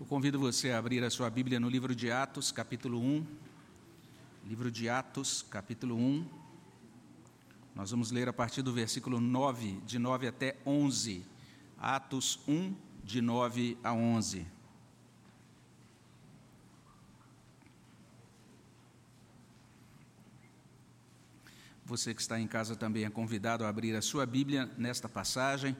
Eu 0.00 0.06
convido 0.06 0.40
você 0.40 0.70
a 0.70 0.78
abrir 0.78 1.04
a 1.04 1.10
sua 1.10 1.28
Bíblia 1.28 1.60
no 1.60 1.68
livro 1.68 1.94
de 1.94 2.10
Atos, 2.10 2.50
capítulo 2.50 2.98
1. 2.98 3.26
Livro 4.46 4.70
de 4.70 4.88
Atos, 4.88 5.42
capítulo 5.42 5.94
1. 5.94 6.26
Nós 7.74 7.90
vamos 7.90 8.10
ler 8.10 8.26
a 8.26 8.32
partir 8.32 8.62
do 8.62 8.72
versículo 8.72 9.20
9, 9.20 9.78
de 9.84 9.98
9 9.98 10.26
até 10.26 10.56
11. 10.64 11.22
Atos 11.78 12.40
1, 12.48 12.74
de 13.04 13.20
9 13.20 13.76
a 13.84 13.92
11. 13.92 14.46
Você 21.84 22.14
que 22.14 22.22
está 22.22 22.40
em 22.40 22.46
casa 22.46 22.74
também 22.74 23.04
é 23.04 23.10
convidado 23.10 23.66
a 23.66 23.68
abrir 23.68 23.94
a 23.94 24.00
sua 24.00 24.24
Bíblia 24.24 24.64
nesta 24.78 25.10
passagem. 25.10 25.76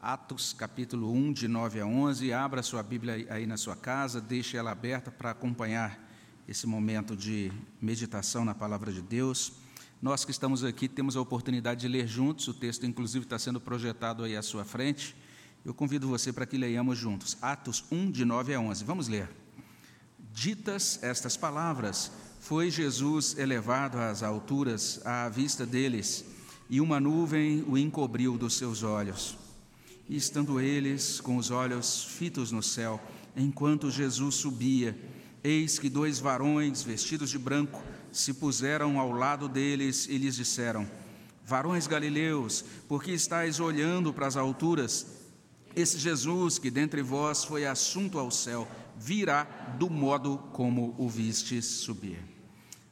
Atos 0.00 0.52
capítulo 0.52 1.10
1, 1.10 1.32
de 1.32 1.48
9 1.48 1.80
a 1.80 1.86
11. 1.86 2.32
Abra 2.32 2.62
sua 2.62 2.82
Bíblia 2.82 3.26
aí 3.30 3.46
na 3.46 3.56
sua 3.56 3.74
casa, 3.74 4.20
deixe 4.20 4.56
ela 4.56 4.70
aberta 4.70 5.10
para 5.10 5.30
acompanhar 5.30 5.98
esse 6.46 6.66
momento 6.66 7.16
de 7.16 7.50
meditação 7.80 8.44
na 8.44 8.54
palavra 8.54 8.92
de 8.92 9.00
Deus. 9.00 9.54
Nós 10.00 10.24
que 10.24 10.30
estamos 10.30 10.62
aqui 10.62 10.86
temos 10.86 11.16
a 11.16 11.20
oportunidade 11.20 11.80
de 11.80 11.88
ler 11.88 12.06
juntos, 12.06 12.46
o 12.46 12.54
texto, 12.54 12.84
inclusive, 12.84 13.24
está 13.24 13.38
sendo 13.38 13.60
projetado 13.60 14.22
aí 14.22 14.36
à 14.36 14.42
sua 14.42 14.64
frente. 14.64 15.16
Eu 15.64 15.72
convido 15.72 16.06
você 16.06 16.32
para 16.32 16.46
que 16.46 16.58
leiamos 16.58 16.98
juntos. 16.98 17.36
Atos 17.40 17.84
1, 17.90 18.10
de 18.10 18.24
9 18.24 18.54
a 18.54 18.60
11. 18.60 18.84
Vamos 18.84 19.08
ler. 19.08 19.28
Ditas 20.32 21.02
estas 21.02 21.36
palavras, 21.36 22.12
foi 22.38 22.70
Jesus 22.70 23.36
elevado 23.38 23.98
às 23.98 24.22
alturas 24.22 25.00
à 25.04 25.28
vista 25.30 25.64
deles, 25.64 26.24
e 26.68 26.80
uma 26.80 27.00
nuvem 27.00 27.64
o 27.66 27.78
encobriu 27.78 28.36
dos 28.36 28.54
seus 28.54 28.82
olhos. 28.82 29.45
E 30.08 30.16
estando 30.16 30.60
eles 30.60 31.20
com 31.20 31.36
os 31.36 31.50
olhos 31.50 32.04
fitos 32.04 32.52
no 32.52 32.62
céu, 32.62 33.00
enquanto 33.36 33.90
Jesus 33.90 34.36
subia, 34.36 34.96
eis 35.42 35.78
que 35.78 35.88
dois 35.88 36.18
varões 36.18 36.82
vestidos 36.82 37.30
de 37.30 37.38
branco 37.38 37.82
se 38.12 38.34
puseram 38.34 38.98
ao 38.98 39.12
lado 39.12 39.48
deles 39.48 40.06
e 40.08 40.16
lhes 40.16 40.36
disseram: 40.36 40.88
Varões 41.44 41.86
galileus, 41.86 42.64
por 42.88 43.02
que 43.02 43.12
estáis 43.12 43.60
olhando 43.60 44.12
para 44.12 44.26
as 44.26 44.36
alturas? 44.36 45.06
Esse 45.74 45.98
Jesus 45.98 46.58
que 46.58 46.70
dentre 46.70 47.02
vós 47.02 47.44
foi 47.44 47.66
assunto 47.66 48.18
ao 48.18 48.30
céu, 48.30 48.66
virá 48.96 49.44
do 49.78 49.90
modo 49.90 50.38
como 50.52 50.94
o 50.96 51.08
vistes 51.08 51.66
subir. 51.66 52.18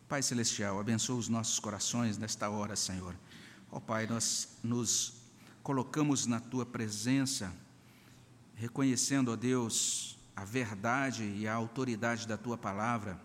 Pai 0.06 0.22
Celestial, 0.22 0.78
abençoa 0.78 1.16
os 1.16 1.28
nossos 1.28 1.58
corações 1.58 2.18
nesta 2.18 2.50
hora, 2.50 2.76
Senhor. 2.76 3.14
Ó 3.72 3.78
oh, 3.78 3.80
Pai, 3.80 4.06
nós 4.06 4.58
nos 4.62 5.23
colocamos 5.64 6.26
na 6.26 6.38
tua 6.38 6.66
presença, 6.66 7.50
reconhecendo, 8.54 9.32
ó 9.32 9.36
Deus, 9.36 10.18
a 10.36 10.44
verdade 10.44 11.24
e 11.24 11.48
a 11.48 11.54
autoridade 11.54 12.28
da 12.28 12.36
tua 12.36 12.58
palavra, 12.58 13.18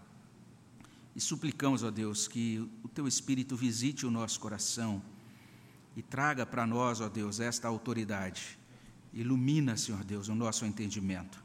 e 1.13 1.19
suplicamos, 1.19 1.83
ó 1.83 1.91
Deus, 1.91 2.29
que 2.29 2.65
o 2.81 2.87
teu 2.87 3.05
Espírito 3.09 3.57
visite 3.57 4.05
o 4.05 4.11
nosso 4.11 4.39
coração 4.39 5.01
e 5.97 6.01
traga 6.01 6.45
para 6.45 6.65
nós, 6.65 7.01
ó 7.01 7.09
Deus, 7.09 7.41
esta 7.41 7.67
autoridade. 7.67 8.57
Ilumina, 9.11 9.75
Senhor 9.75 10.01
Deus, 10.05 10.29
o 10.29 10.35
nosso 10.35 10.65
entendimento. 10.65 11.43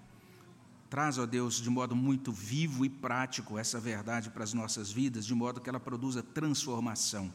Traz, 0.88 1.18
ó 1.18 1.26
Deus, 1.26 1.56
de 1.56 1.68
modo 1.68 1.96
muito 1.96 2.30
vivo 2.30 2.84
e 2.84 2.88
prático 2.88 3.58
essa 3.58 3.80
verdade 3.80 4.30
para 4.30 4.44
as 4.44 4.54
nossas 4.54 4.92
vidas, 4.92 5.26
de 5.26 5.34
modo 5.34 5.60
que 5.60 5.68
ela 5.68 5.80
produza 5.80 6.22
transformação 6.22 7.32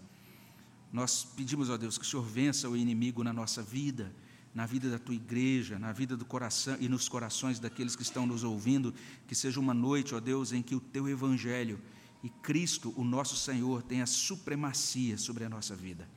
nós 0.92 1.24
pedimos, 1.24 1.70
ó 1.70 1.78
Deus, 1.78 1.98
que 1.98 2.04
o 2.04 2.08
Senhor 2.08 2.24
vença 2.24 2.70
o 2.70 2.76
inimigo 2.76 3.24
na 3.24 3.32
nossa 3.32 3.62
vida, 3.62 4.14
na 4.54 4.66
vida 4.66 4.90
da 4.90 4.98
tua 4.98 5.14
igreja, 5.14 5.78
na 5.78 5.92
vida 5.92 6.18
do 6.18 6.26
coração 6.26 6.76
e 6.80 6.90
nos 6.90 7.08
corações 7.08 7.60
daqueles 7.60 7.96
que 7.96 8.02
estão 8.02 8.26
nos 8.26 8.44
ouvindo, 8.44 8.94
que 9.28 9.36
seja 9.36 9.60
uma 9.60 9.74
noite, 9.74 10.16
ó 10.16 10.20
Deus, 10.20 10.52
em 10.52 10.62
que 10.62 10.76
o 10.76 10.80
teu 10.80 11.08
evangelho 11.08 11.80
e 12.24 12.30
Cristo, 12.30 12.94
o 12.98 13.04
nosso 13.04 13.36
Senhor, 13.36 13.84
tenha 13.84 14.06
supremacia 14.06 15.18
sobre 15.18 15.46
a 15.46 15.50
nossa 15.50 15.76
vida. 15.76 16.10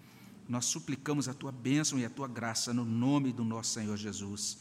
Nós 0.49 0.65
suplicamos 0.65 1.29
a 1.29 1.35
tua 1.35 1.53
bênção 1.53 1.99
e 1.99 2.05
a 2.05 2.11
tua 2.11 2.27
graça 2.27 2.75
no 2.75 2.85
nome 2.85 3.33
do 3.33 3.45
nosso 3.45 3.73
Senhor 3.73 3.97
Jesus. 3.97 4.59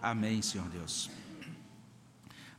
Amém, 0.00 0.42
Senhor 0.42 0.68
Deus. 0.68 1.10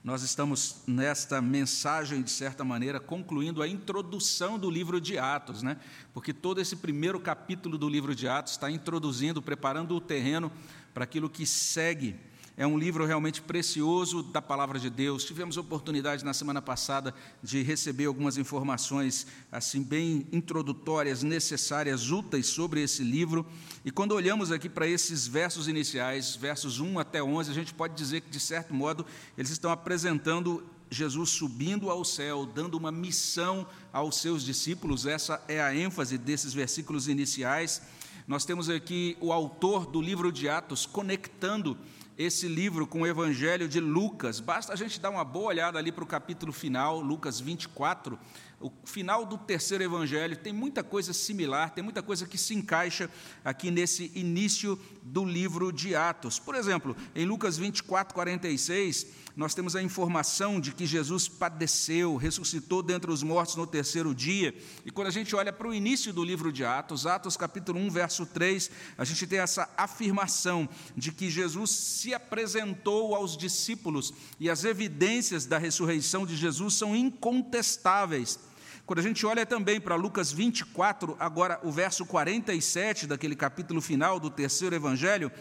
Nós 0.06 0.22
estamos 0.22 0.84
nesta 0.86 1.42
mensagem, 1.42 2.22
de 2.22 2.30
certa 2.30 2.64
maneira, 2.64 3.00
concluindo 3.00 3.64
a 3.64 3.68
introdução 3.68 4.60
do 4.60 4.70
livro 4.70 5.02
de 5.02 5.18
Atos, 5.18 5.64
né? 5.64 5.78
porque 6.14 6.32
todo 6.32 6.62
esse 6.62 6.76
primeiro 6.76 7.20
capítulo 7.20 7.76
do 7.76 7.90
livro 7.90 8.14
de 8.14 8.28
Atos 8.28 8.52
está 8.52 8.70
introduzindo, 8.70 9.42
preparando 9.42 9.96
o 9.96 10.00
terreno 10.00 10.52
para 10.94 11.06
aquilo 11.06 11.28
que 11.28 11.44
segue 11.44 12.20
é 12.58 12.66
um 12.66 12.78
livro 12.78 13.06
realmente 13.06 13.42
precioso 13.42 14.24
da 14.24 14.42
palavra 14.42 14.80
de 14.80 14.90
Deus. 14.90 15.26
Tivemos 15.26 15.58
oportunidade 15.58 16.24
na 16.24 16.34
semana 16.34 16.62
passada 16.62 17.14
de 17.44 17.62
receber 17.62 18.06
algumas 18.06 18.38
informações 18.38 19.28
assim 19.52 19.84
bem 19.84 20.26
introdutórias, 20.32 21.22
necessárias, 21.22 22.12
úteis 22.12 22.48
sobre 22.48 22.82
esse 22.82 23.04
livro. 23.04 23.46
E 23.84 23.92
quando 23.92 24.14
olhamos 24.14 24.54
aqui 24.54 24.70
para 24.70 24.88
esses 24.88 25.28
versos 25.28 25.68
iniciais, 25.68 26.36
versos 26.38 26.80
1 26.80 26.98
até 26.98 27.22
11, 27.22 27.52
a 27.52 27.54
gente 27.54 27.74
pode 27.74 27.94
dizer 27.94 28.22
que 28.22 28.30
de 28.30 28.40
certo 28.40 28.74
modo 28.74 29.06
eles 29.38 29.52
estão 29.52 29.70
apresentando 29.70 30.64
Jesus 30.90 31.32
subindo 31.32 31.90
ao 31.90 32.06
céu, 32.06 32.46
dando 32.46 32.78
uma 32.78 32.92
missão 32.92 33.68
aos 33.92 34.18
seus 34.22 34.44
discípulos. 34.44 35.06
Essa 35.06 35.44
é 35.50 35.62
a 35.62 35.76
ênfase 35.76 36.18
desses 36.18 36.54
versículos 36.54 37.10
iniciais. 37.10 37.82
Nós 38.26 38.46
temos 38.46 38.70
aqui 38.70 39.18
o 39.20 39.34
autor 39.34 39.86
do 39.86 40.02
livro 40.02 40.32
de 40.32 40.48
Atos 40.48 40.86
conectando 40.86 41.78
esse 42.18 42.48
livro 42.48 42.88
com 42.88 43.02
o 43.02 43.08
Evangelho 43.08 43.68
de 43.68 43.80
Lucas. 43.80 44.40
Basta 44.40 44.72
a 44.74 44.76
gente 44.76 45.00
dar 45.00 45.10
uma 45.10 45.24
boa 45.24 45.48
olhada 45.48 45.78
ali 45.78 45.92
para 45.92 46.04
o 46.04 46.08
capítulo 46.08 46.54
final, 46.54 47.02
Lucas 47.02 47.40
24, 47.40 48.18
o 48.60 48.72
final 48.86 49.26
do 49.26 49.38
terceiro 49.38 49.84
Evangelho. 49.84 50.38
Tem 50.38 50.54
muita 50.54 50.84
coisa 50.84 51.12
similar, 51.12 51.72
tem 51.72 51.84
muita 51.84 52.02
coisa 52.02 52.26
que 52.26 52.38
se 52.38 52.54
encaixa 52.54 53.10
aqui 53.44 53.70
nesse 53.70 54.12
início 54.16 54.80
do 55.04 55.26
livro 55.26 55.72
de 55.72 55.96
Atos. 55.96 56.40
Por 56.40 56.56
exemplo, 56.56 56.96
em 57.14 57.26
Lucas 57.26 57.58
24, 57.58 58.14
46 58.14 59.25
nós 59.36 59.54
temos 59.54 59.76
a 59.76 59.84
informação 59.84 60.62
de 60.62 60.72
que 60.72 60.86
Jesus 60.86 61.28
padeceu, 61.28 62.16
ressuscitou 62.16 62.82
dentre 62.82 63.12
os 63.12 63.22
mortos 63.22 63.56
no 63.58 63.68
terceiro 63.68 64.16
dia. 64.16 64.56
E 64.86 64.92
quando 64.92 65.08
a 65.08 65.12
gente 65.12 65.36
olha 65.36 65.52
para 65.52 65.68
o 65.68 65.74
início 65.74 66.14
do 66.14 66.24
livro 66.24 66.54
de 66.54 66.64
Atos, 66.64 67.06
Atos 67.06 67.36
capítulo 67.36 67.78
1, 67.80 67.90
verso 67.90 68.26
3, 68.26 68.72
a 68.98 69.04
gente 69.04 69.28
tem 69.28 69.40
essa 69.40 69.70
afirmação 69.76 70.70
de 70.96 71.12
que 71.12 71.30
Jesus 71.30 71.70
se 71.72 72.14
apresentou 72.14 73.14
aos 73.14 73.36
discípulos 73.36 74.14
e 74.40 74.50
as 74.50 74.64
evidências 74.64 75.46
da 75.46 75.58
ressurreição 75.58 76.26
de 76.26 76.36
Jesus 76.36 76.76
são 76.76 76.96
incontestáveis. 76.96 78.40
Quando 78.86 79.00
a 79.00 79.02
gente 79.02 79.26
olha 79.26 79.48
também 79.48 79.82
para 79.82 79.96
Lucas 79.96 80.32
24, 80.32 81.18
agora 81.20 81.60
o 81.64 81.72
verso 81.72 82.06
47 82.06 83.08
daquele 83.08 83.36
capítulo 83.36 83.82
final 83.82 84.20
do 84.20 84.30
terceiro 84.30 84.76
evangelho, 84.76 85.32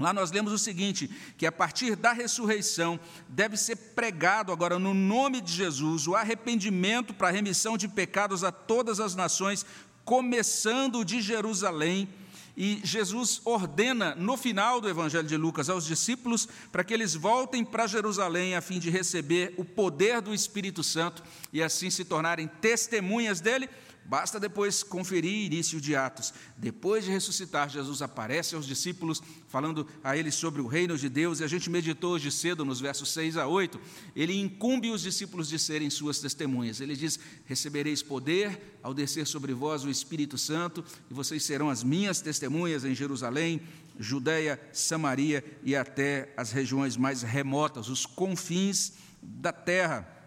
Lá 0.00 0.14
nós 0.14 0.32
lemos 0.32 0.52
o 0.52 0.58
seguinte: 0.58 1.08
que 1.36 1.46
a 1.46 1.52
partir 1.52 1.94
da 1.94 2.12
ressurreição 2.12 2.98
deve 3.28 3.56
ser 3.56 3.76
pregado 3.76 4.50
agora 4.50 4.78
no 4.78 4.94
nome 4.94 5.40
de 5.42 5.52
Jesus 5.52 6.08
o 6.08 6.16
arrependimento 6.16 7.12
para 7.12 7.28
a 7.28 7.32
remissão 7.32 7.76
de 7.76 7.86
pecados 7.86 8.42
a 8.42 8.50
todas 8.50 8.98
as 8.98 9.14
nações, 9.14 9.64
começando 10.04 11.04
de 11.04 11.20
Jerusalém. 11.20 12.08
E 12.56 12.80
Jesus 12.82 13.40
ordena 13.44 14.14
no 14.16 14.36
final 14.36 14.80
do 14.80 14.88
Evangelho 14.88 15.26
de 15.26 15.36
Lucas 15.36 15.70
aos 15.70 15.86
discípulos 15.86 16.48
para 16.72 16.82
que 16.82 16.92
eles 16.92 17.14
voltem 17.14 17.64
para 17.64 17.86
Jerusalém 17.86 18.54
a 18.54 18.60
fim 18.60 18.78
de 18.78 18.90
receber 18.90 19.54
o 19.56 19.64
poder 19.64 20.20
do 20.20 20.34
Espírito 20.34 20.82
Santo 20.82 21.22
e 21.52 21.62
assim 21.62 21.88
se 21.88 22.04
tornarem 22.04 22.50
testemunhas 22.60 23.40
dele 23.40 23.68
Basta 24.10 24.40
depois 24.40 24.82
conferir 24.82 25.46
início 25.46 25.80
de 25.80 25.94
Atos. 25.94 26.34
Depois 26.56 27.04
de 27.04 27.12
ressuscitar, 27.12 27.70
Jesus 27.70 28.02
aparece 28.02 28.56
aos 28.56 28.66
discípulos, 28.66 29.22
falando 29.46 29.86
a 30.02 30.16
eles 30.16 30.34
sobre 30.34 30.60
o 30.60 30.66
reino 30.66 30.98
de 30.98 31.08
Deus, 31.08 31.38
e 31.38 31.44
a 31.44 31.46
gente 31.46 31.70
meditou 31.70 32.14
hoje 32.14 32.28
cedo, 32.32 32.64
nos 32.64 32.80
versos 32.80 33.12
6 33.12 33.36
a 33.36 33.46
8. 33.46 33.80
Ele 34.16 34.36
incumbe 34.36 34.90
os 34.90 35.02
discípulos 35.02 35.48
de 35.48 35.60
serem 35.60 35.88
suas 35.88 36.18
testemunhas. 36.18 36.80
Ele 36.80 36.96
diz: 36.96 37.20
Recebereis 37.44 38.02
poder 38.02 38.80
ao 38.82 38.92
descer 38.92 39.28
sobre 39.28 39.54
vós 39.54 39.84
o 39.84 39.88
Espírito 39.88 40.36
Santo, 40.36 40.84
e 41.08 41.14
vocês 41.14 41.44
serão 41.44 41.70
as 41.70 41.84
minhas 41.84 42.20
testemunhas 42.20 42.84
em 42.84 42.96
Jerusalém, 42.96 43.62
Judéia, 43.96 44.60
Samaria 44.72 45.44
e 45.62 45.76
até 45.76 46.34
as 46.36 46.50
regiões 46.50 46.96
mais 46.96 47.22
remotas, 47.22 47.88
os 47.88 48.06
confins 48.06 48.94
da 49.22 49.52
terra. 49.52 50.19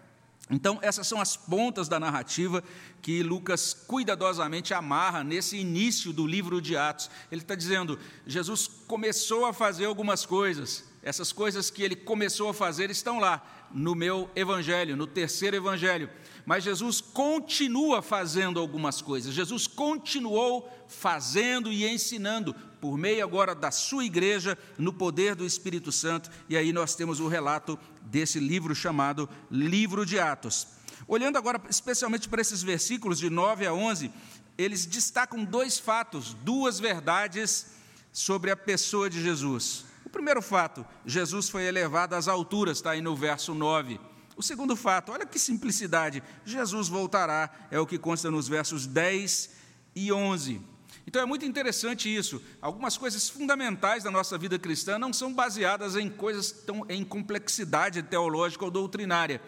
Então, 0.50 0.78
essas 0.82 1.06
são 1.06 1.20
as 1.20 1.36
pontas 1.36 1.88
da 1.88 1.98
narrativa 1.98 2.62
que 3.00 3.22
Lucas 3.22 3.72
cuidadosamente 3.72 4.74
amarra 4.74 5.24
nesse 5.24 5.56
início 5.56 6.12
do 6.12 6.26
livro 6.26 6.60
de 6.60 6.76
Atos. 6.76 7.10
Ele 7.32 7.40
está 7.40 7.54
dizendo: 7.54 7.98
Jesus 8.26 8.66
começou 8.86 9.46
a 9.46 9.54
fazer 9.54 9.86
algumas 9.86 10.26
coisas, 10.26 10.84
essas 11.02 11.32
coisas 11.32 11.70
que 11.70 11.82
ele 11.82 11.96
começou 11.96 12.50
a 12.50 12.54
fazer 12.54 12.90
estão 12.90 13.18
lá, 13.18 13.42
no 13.72 13.94
meu 13.94 14.30
evangelho, 14.36 14.96
no 14.96 15.06
terceiro 15.06 15.56
evangelho. 15.56 16.10
Mas 16.44 16.62
Jesus 16.62 17.00
continua 17.00 18.02
fazendo 18.02 18.60
algumas 18.60 19.00
coisas, 19.00 19.34
Jesus 19.34 19.66
continuou 19.66 20.70
fazendo 20.86 21.72
e 21.72 21.88
ensinando 21.88 22.54
por 22.84 22.98
meio 22.98 23.24
agora 23.24 23.54
da 23.54 23.70
sua 23.70 24.04
igreja, 24.04 24.58
no 24.76 24.92
poder 24.92 25.34
do 25.34 25.46
Espírito 25.46 25.90
Santo, 25.90 26.28
e 26.50 26.54
aí 26.54 26.70
nós 26.70 26.94
temos 26.94 27.18
o 27.18 27.28
relato 27.28 27.78
desse 28.02 28.38
livro 28.38 28.74
chamado 28.74 29.26
Livro 29.50 30.04
de 30.04 30.20
Atos. 30.20 30.66
Olhando 31.08 31.38
agora 31.38 31.58
especialmente 31.70 32.28
para 32.28 32.42
esses 32.42 32.62
versículos 32.62 33.18
de 33.18 33.30
9 33.30 33.66
a 33.66 33.72
11, 33.72 34.12
eles 34.58 34.84
destacam 34.84 35.46
dois 35.46 35.78
fatos, 35.78 36.34
duas 36.44 36.78
verdades 36.78 37.68
sobre 38.12 38.50
a 38.50 38.56
pessoa 38.56 39.08
de 39.08 39.22
Jesus. 39.22 39.86
O 40.04 40.10
primeiro 40.10 40.42
fato, 40.42 40.84
Jesus 41.06 41.48
foi 41.48 41.62
elevado 41.62 42.12
às 42.12 42.28
alturas, 42.28 42.76
está 42.76 42.90
aí 42.90 43.00
no 43.00 43.16
verso 43.16 43.54
9. 43.54 43.98
O 44.36 44.42
segundo 44.42 44.76
fato, 44.76 45.10
olha 45.10 45.24
que 45.24 45.38
simplicidade, 45.38 46.22
Jesus 46.44 46.88
voltará, 46.88 47.50
é 47.70 47.80
o 47.80 47.86
que 47.86 47.96
consta 47.96 48.30
nos 48.30 48.46
versos 48.46 48.86
10 48.86 49.48
e 49.96 50.12
11. 50.12 50.73
Então 51.06 51.20
é 51.20 51.26
muito 51.26 51.44
interessante 51.44 52.14
isso. 52.14 52.42
Algumas 52.60 52.96
coisas 52.96 53.28
fundamentais 53.28 54.02
da 54.02 54.10
nossa 54.10 54.38
vida 54.38 54.58
cristã 54.58 54.98
não 54.98 55.12
são 55.12 55.32
baseadas 55.32 55.96
em 55.96 56.08
coisas 56.08 56.50
tão 56.50 56.86
em 56.88 57.04
complexidade 57.04 58.02
teológica 58.02 58.64
ou 58.64 58.70
doutrinária 58.70 59.40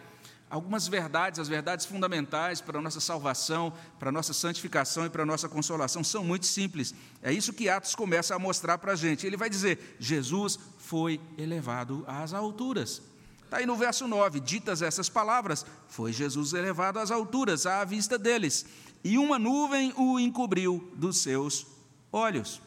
algumas 0.49 0.87
verdades, 0.87 1.39
as 1.39 1.47
verdades 1.47 1.85
fundamentais 1.85 2.61
para 2.61 2.79
a 2.79 2.81
nossa 2.81 2.99
salvação, 2.99 3.73
para 3.99 4.09
a 4.09 4.11
nossa 4.11 4.33
santificação 4.33 5.05
e 5.05 5.09
para 5.09 5.23
a 5.23 5.25
nossa 5.25 5.49
consolação 5.49 6.03
são 6.03 6.23
muito 6.23 6.45
simples. 6.45 6.93
É 7.21 7.31
isso 7.31 7.53
que 7.53 7.69
Atos 7.69 7.95
começa 7.95 8.35
a 8.35 8.39
mostrar 8.39 8.77
para 8.77 8.93
a 8.93 8.95
gente. 8.95 9.27
Ele 9.27 9.37
vai 9.37 9.49
dizer: 9.49 9.97
Jesus 9.99 10.57
foi 10.77 11.19
elevado 11.37 12.03
às 12.07 12.33
alturas. 12.33 13.01
Está 13.43 13.57
aí 13.57 13.65
no 13.65 13.75
verso 13.75 14.07
9: 14.07 14.39
ditas 14.39 14.81
essas 14.81 15.09
palavras, 15.09 15.65
foi 15.87 16.13
Jesus 16.13 16.53
elevado 16.53 16.99
às 16.99 17.11
alturas, 17.11 17.65
à 17.65 17.83
vista 17.83 18.17
deles, 18.17 18.65
e 19.07 19.17
uma 19.17 19.39
nuvem 19.39 19.93
o 19.95 20.19
encobriu 20.19 20.91
dos 20.95 21.17
seus 21.17 21.65
olhos. 22.11 22.61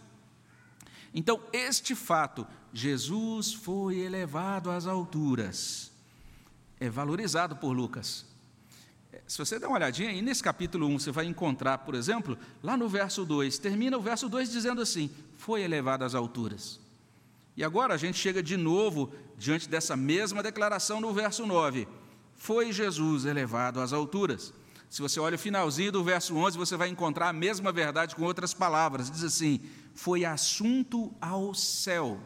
Então, 1.12 1.40
este 1.52 1.94
fato, 1.94 2.46
Jesus 2.72 3.52
foi 3.52 3.98
elevado 3.98 4.70
às 4.70 4.86
alturas 4.86 5.90
é 6.80 6.88
valorizado 6.88 7.54
por 7.54 7.72
Lucas. 7.72 8.24
Se 9.26 9.36
você 9.36 9.58
der 9.58 9.66
uma 9.66 9.76
olhadinha 9.76 10.08
aí 10.08 10.22
nesse 10.22 10.42
capítulo 10.42 10.86
1, 10.86 10.98
você 10.98 11.12
vai 11.12 11.26
encontrar, 11.26 11.78
por 11.78 11.94
exemplo, 11.94 12.38
lá 12.62 12.76
no 12.76 12.88
verso 12.88 13.24
2, 13.24 13.58
termina 13.58 13.98
o 13.98 14.00
verso 14.00 14.28
2 14.28 14.50
dizendo 14.50 14.80
assim: 14.80 15.10
Foi 15.36 15.60
elevado 15.60 16.04
às 16.04 16.14
alturas. 16.14 16.80
E 17.56 17.62
agora 17.62 17.94
a 17.94 17.96
gente 17.98 18.16
chega 18.16 18.42
de 18.42 18.56
novo 18.56 19.12
diante 19.36 19.68
dessa 19.68 19.94
mesma 19.94 20.42
declaração 20.42 21.00
no 21.00 21.12
verso 21.12 21.46
9: 21.46 21.86
Foi 22.34 22.72
Jesus 22.72 23.26
elevado 23.26 23.80
às 23.80 23.92
alturas. 23.92 24.54
Se 24.90 25.00
você 25.00 25.20
olha 25.20 25.36
o 25.36 25.38
finalzinho 25.38 25.92
do 25.92 26.02
verso 26.02 26.36
11, 26.36 26.58
você 26.58 26.76
vai 26.76 26.88
encontrar 26.88 27.28
a 27.28 27.32
mesma 27.32 27.70
verdade 27.70 28.16
com 28.16 28.24
outras 28.24 28.52
palavras. 28.52 29.08
Diz 29.08 29.22
assim: 29.22 29.60
Foi 29.94 30.24
assunto 30.24 31.14
ao 31.20 31.54
céu. 31.54 32.20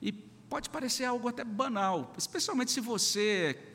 E 0.00 0.12
pode 0.12 0.70
parecer 0.70 1.04
algo 1.04 1.28
até 1.28 1.42
banal, 1.42 2.12
especialmente 2.16 2.70
se 2.70 2.80
você 2.80 3.56
é 3.58 3.72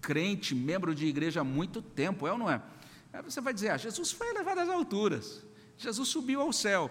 crente, 0.00 0.54
membro 0.54 0.94
de 0.94 1.06
igreja 1.06 1.40
há 1.40 1.44
muito 1.44 1.80
tempo, 1.80 2.26
é 2.26 2.32
ou 2.32 2.38
não 2.38 2.50
é? 2.50 2.60
Aí 3.12 3.22
você 3.22 3.40
vai 3.40 3.54
dizer, 3.54 3.70
ah, 3.70 3.76
Jesus 3.76 4.12
foi 4.12 4.28
elevado 4.28 4.60
às 4.60 4.68
alturas, 4.68 5.42
Jesus 5.78 6.08
subiu 6.08 6.40
ao 6.40 6.52
céu. 6.52 6.90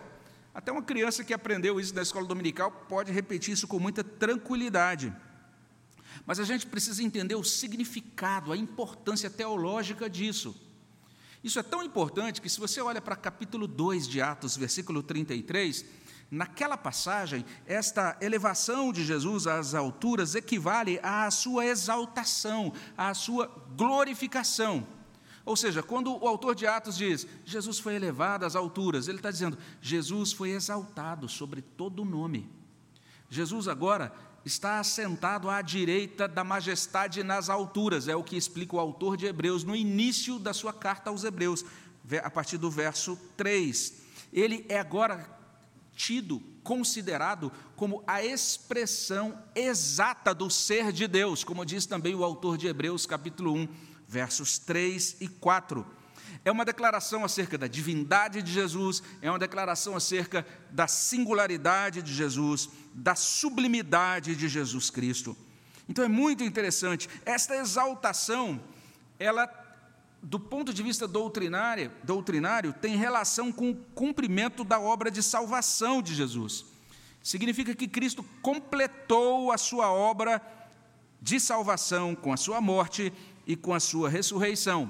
Até 0.54 0.71
uma 0.71 0.81
criança 0.81 1.24
que 1.24 1.33
aprendeu 1.33 1.80
isso 1.80 1.94
na 1.94 2.01
escola 2.01 2.25
dominical 2.25 2.71
pode 2.88 3.12
repetir 3.12 3.54
isso 3.54 3.68
com 3.68 3.80
muita 3.80 4.04
tranquilidade. 4.04 5.13
Mas 6.25 6.39
a 6.39 6.44
gente 6.44 6.65
precisa 6.68 7.04
entender 7.04 7.36
o 7.36 7.44
significado, 7.44 8.51
a 8.51 8.57
importância 8.57 9.30
teológica 9.30 10.10
disso. 10.10 10.56
Isso 11.44 11.60
é 11.60 11.63
tão 11.63 11.83
importante 11.83 12.42
que, 12.42 12.50
se 12.50 12.60
você 12.60 12.81
olha 12.81 13.01
para 13.01 13.15
capítulo 13.15 13.68
2 13.68 14.07
de 14.07 14.21
Atos, 14.21 14.56
versículo 14.56 15.04
33, 15.04 15.86
Naquela 16.33 16.75
passagem, 16.75 17.45
esta 17.68 18.18
elevação 18.19 18.92
de 18.92 19.06
Jesus 19.06 19.45
às 19.45 19.75
alturas 19.75 20.33
equivale 20.33 21.00
à 21.04 21.30
sua 21.30 21.63
exaltação, 21.63 22.74
à 22.98 23.13
sua 23.13 23.45
glorificação. 23.77 24.88
Ou 25.45 25.56
seja, 25.56 25.83
quando 25.83 26.12
o 26.12 26.27
autor 26.27 26.56
de 26.56 26.66
Atos 26.66 26.98
diz 26.98 27.27
Jesus 27.45 27.77
foi 27.77 27.94
elevado 27.94 28.45
às 28.45 28.56
alturas, 28.56 29.07
ele 29.07 29.19
está 29.19 29.30
dizendo 29.30 29.59
Jesus 29.80 30.33
foi 30.33 30.50
exaltado 30.50 31.30
sobre 31.30 31.62
todo 31.62 32.01
o 32.01 32.06
nome. 32.06 32.50
Jesus 33.30 33.68
agora 33.68 34.12
está 34.45 34.80
assentado 34.80 35.50
à 35.50 35.62
direita 35.62 36.28
da 36.28 36.44
majestade 36.44 37.24
nas 37.24 37.50
alturas, 37.50 38.07
é 38.07 38.16
o 38.16 38.24
que 38.24 38.36
explica 38.36 38.75
o 38.75 38.80
autor 38.80 39.16
de 39.16 39.25
Hebreus 39.25 39.63
no 39.63 39.75
início 39.75 40.38
da 40.38 40.54
sua 40.54 40.74
carta 40.74 41.10
aos 41.10 41.24
Hebreus, 41.24 41.63
a 42.24 42.30
partir 42.30 42.57
do 42.57 42.69
verso 42.69 43.18
3. 43.38 44.01
Ele 44.31 44.66
é 44.68 44.80
agora 44.80 45.30
tido, 45.95 46.42
considerado 46.63 47.51
como 47.75 48.04
a 48.07 48.24
expressão 48.24 49.38
exata 49.56 50.34
do 50.34 50.50
ser 50.50 50.92
de 50.92 51.07
Deus, 51.07 51.44
como 51.44 51.66
diz 51.66 51.86
também 51.86 52.16
o 52.16 52.24
autor 52.24 52.57
de 52.57 52.68
Hebreus, 52.68 53.06
capítulo 53.06 53.54
1, 53.54 53.68
versos 54.07 54.57
3 54.57 55.18
e 55.22 55.28
4. 55.28 55.86
É 56.45 56.51
uma 56.51 56.66
declaração 56.66 57.24
acerca 57.24 57.57
da 57.57 57.68
divindade 57.68 58.42
de 58.42 58.51
Jesus, 58.51 59.01
é 59.22 59.30
uma 59.30 59.40
declaração 59.40 59.95
acerca 59.95 60.45
da 60.69 60.88
singularidade 60.88 62.01
de 62.01 62.13
Jesus, 62.13 62.69
da 62.94 63.16
sublimidade 63.16 64.36
de 64.36 64.50
Jesus 64.50 64.90
Cristo. 64.90 65.38
Então 65.88 66.04
é 66.04 66.07
muito 66.07 66.44
interessante, 66.44 67.10
esta 67.25 67.56
exaltação, 67.56 68.62
ela 69.19 69.48
do 70.22 70.40
ponto 70.40 70.74
de 70.74 70.81
vista 70.81 71.06
doutrinário, 71.06 71.92
doutrinário, 72.01 72.72
tem 72.72 72.95
relação 72.95 73.51
com 73.51 73.72
o 73.72 73.75
cumprimento 73.75 74.63
da 74.63 74.80
obra 74.80 75.12
de 75.12 75.22
salvação 75.22 76.01
de 76.01 76.16
Jesus. 76.16 76.66
Significa 77.22 77.75
que 77.75 77.90
Cristo 77.90 78.24
completou 78.42 79.51
a 79.51 79.57
sua 79.57 79.92
obra 79.92 80.42
de 81.22 81.40
salvação 81.42 82.16
com 82.16 82.31
a 82.31 82.38
sua 82.38 82.62
morte 82.62 83.12
e 83.45 83.57
com 83.57 83.74
a 83.74 83.81
sua 83.81 84.10
ressurreição. 84.10 84.90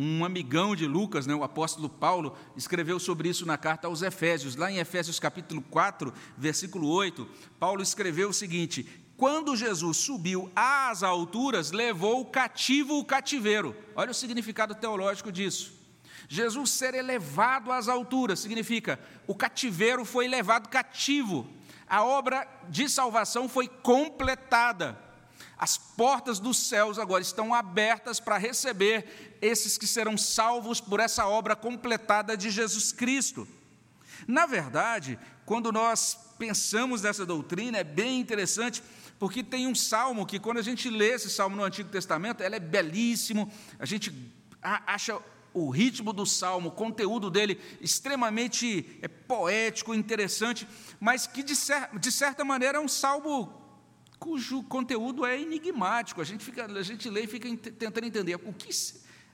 Um 0.00 0.24
amigão 0.24 0.76
de 0.76 0.86
Lucas, 0.86 1.26
né, 1.26 1.34
o 1.34 1.42
apóstolo 1.42 1.88
Paulo, 1.88 2.36
escreveu 2.56 3.00
sobre 3.00 3.28
isso 3.28 3.44
na 3.44 3.58
carta 3.58 3.88
aos 3.88 4.00
Efésios. 4.00 4.54
Lá 4.54 4.70
em 4.70 4.78
Efésios 4.78 5.18
capítulo 5.18 5.60
4, 5.60 6.14
versículo 6.36 6.88
8, 6.88 7.28
Paulo 7.58 7.82
escreveu 7.82 8.28
o 8.28 8.32
seguinte: 8.32 8.88
quando 9.16 9.56
Jesus 9.56 9.96
subiu 9.96 10.48
às 10.54 11.02
alturas, 11.02 11.72
levou 11.72 12.20
o 12.20 12.26
cativo 12.26 12.96
o 12.96 13.04
cativeiro. 13.04 13.74
Olha 13.96 14.12
o 14.12 14.14
significado 14.14 14.72
teológico 14.76 15.32
disso. 15.32 15.76
Jesus 16.28 16.70
ser 16.70 16.94
elevado 16.94 17.72
às 17.72 17.88
alturas 17.88 18.38
significa 18.38 19.00
o 19.26 19.34
cativeiro 19.34 20.04
foi 20.04 20.28
levado 20.28 20.68
cativo. 20.68 21.48
A 21.88 22.04
obra 22.04 22.46
de 22.68 22.88
salvação 22.88 23.48
foi 23.48 23.66
completada. 23.66 25.07
As 25.58 25.76
portas 25.76 26.38
dos 26.38 26.56
céus 26.56 26.98
agora 26.98 27.20
estão 27.20 27.52
abertas 27.52 28.20
para 28.20 28.38
receber 28.38 29.36
esses 29.42 29.76
que 29.76 29.88
serão 29.88 30.16
salvos 30.16 30.80
por 30.80 31.00
essa 31.00 31.26
obra 31.26 31.56
completada 31.56 32.36
de 32.36 32.48
Jesus 32.48 32.92
Cristo. 32.92 33.46
Na 34.26 34.46
verdade, 34.46 35.18
quando 35.44 35.72
nós 35.72 36.16
pensamos 36.38 37.02
nessa 37.02 37.26
doutrina, 37.26 37.78
é 37.78 37.84
bem 37.84 38.20
interessante 38.20 38.82
porque 39.18 39.42
tem 39.42 39.66
um 39.66 39.74
salmo 39.74 40.24
que, 40.24 40.38
quando 40.38 40.58
a 40.58 40.62
gente 40.62 40.88
lê 40.88 41.14
esse 41.14 41.28
salmo 41.28 41.56
no 41.56 41.64
Antigo 41.64 41.90
Testamento, 41.90 42.40
ele 42.40 42.54
é 42.54 42.60
belíssimo, 42.60 43.50
a 43.80 43.84
gente 43.84 44.14
acha 44.62 45.18
o 45.52 45.70
ritmo 45.70 46.12
do 46.12 46.24
salmo, 46.24 46.68
o 46.68 46.72
conteúdo 46.72 47.30
dele 47.30 47.60
extremamente 47.80 48.98
é, 49.02 49.08
poético, 49.08 49.92
interessante, 49.92 50.68
mas 51.00 51.26
que, 51.26 51.42
de, 51.42 51.56
cer 51.56 51.88
de 51.98 52.12
certa 52.12 52.44
maneira, 52.44 52.78
é 52.78 52.80
um 52.80 52.86
salmo 52.86 53.67
cujo 54.18 54.62
conteúdo 54.64 55.24
é 55.24 55.40
enigmático. 55.40 56.20
A 56.20 56.24
gente, 56.24 56.44
fica, 56.44 56.66
a 56.66 56.82
gente 56.82 57.08
lê 57.08 57.24
e 57.24 57.26
fica 57.26 57.48
tentando 57.56 58.04
entender 58.04 58.34
o 58.36 58.52
que 58.52 58.72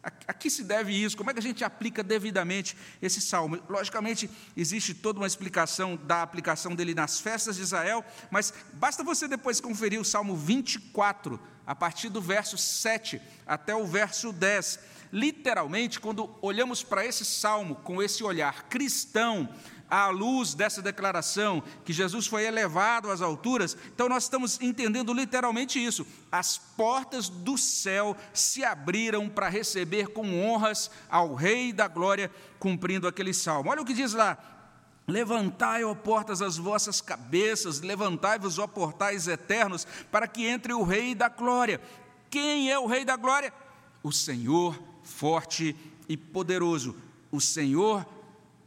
a, 0.04 0.12
a 0.28 0.32
que 0.34 0.50
se 0.50 0.62
deve 0.62 0.92
isso? 0.92 1.16
Como 1.16 1.30
é 1.30 1.32
que 1.32 1.38
a 1.38 1.42
gente 1.42 1.64
aplica 1.64 2.02
devidamente 2.02 2.76
esse 3.00 3.20
salmo? 3.20 3.58
Logicamente, 3.68 4.28
existe 4.56 4.92
toda 4.92 5.18
uma 5.18 5.26
explicação 5.26 5.96
da 5.96 6.22
aplicação 6.22 6.74
dele 6.74 6.94
nas 6.94 7.18
festas 7.18 7.56
de 7.56 7.62
Israel, 7.62 8.04
mas 8.30 8.52
basta 8.74 9.02
você 9.02 9.26
depois 9.26 9.60
conferir 9.60 9.98
o 9.98 10.04
salmo 10.04 10.36
24, 10.36 11.40
a 11.66 11.74
partir 11.74 12.10
do 12.10 12.20
verso 12.20 12.58
7 12.58 13.20
até 13.46 13.74
o 13.74 13.86
verso 13.86 14.32
10. 14.32 14.78
Literalmente, 15.10 15.98
quando 15.98 16.36
olhamos 16.42 16.82
para 16.82 17.06
esse 17.06 17.24
salmo 17.24 17.76
com 17.76 18.02
esse 18.02 18.22
olhar 18.22 18.64
cristão, 18.64 19.48
à 19.94 20.08
luz 20.08 20.54
dessa 20.54 20.82
declaração 20.82 21.62
que 21.84 21.92
Jesus 21.92 22.26
foi 22.26 22.44
elevado 22.44 23.10
às 23.10 23.22
alturas, 23.22 23.76
então 23.94 24.08
nós 24.08 24.24
estamos 24.24 24.60
entendendo 24.60 25.12
literalmente 25.12 25.82
isso. 25.82 26.04
As 26.32 26.58
portas 26.58 27.28
do 27.28 27.56
céu 27.56 28.16
se 28.32 28.64
abriram 28.64 29.28
para 29.28 29.48
receber 29.48 30.08
com 30.08 30.44
honras 30.44 30.90
ao 31.08 31.34
Rei 31.34 31.72
da 31.72 31.86
Glória, 31.86 32.28
cumprindo 32.58 33.06
aquele 33.06 33.32
salmo. 33.32 33.70
Olha 33.70 33.82
o 33.82 33.84
que 33.84 33.94
diz 33.94 34.14
lá: 34.14 34.36
Levantai, 35.06 35.84
ó 35.84 35.94
portas, 35.94 36.42
as 36.42 36.56
vossas 36.56 37.00
cabeças, 37.00 37.80
levantai-vos, 37.80 38.58
ó 38.58 38.66
portais 38.66 39.28
eternos, 39.28 39.86
para 40.10 40.26
que 40.26 40.44
entre 40.44 40.72
o 40.72 40.82
Rei 40.82 41.14
da 41.14 41.28
Glória. 41.28 41.80
Quem 42.28 42.68
é 42.68 42.76
o 42.76 42.86
Rei 42.86 43.04
da 43.04 43.14
Glória? 43.14 43.52
O 44.02 44.10
Senhor 44.10 44.76
forte 45.04 45.76
e 46.08 46.16
poderoso, 46.16 46.96
o 47.30 47.40
Senhor 47.40 48.04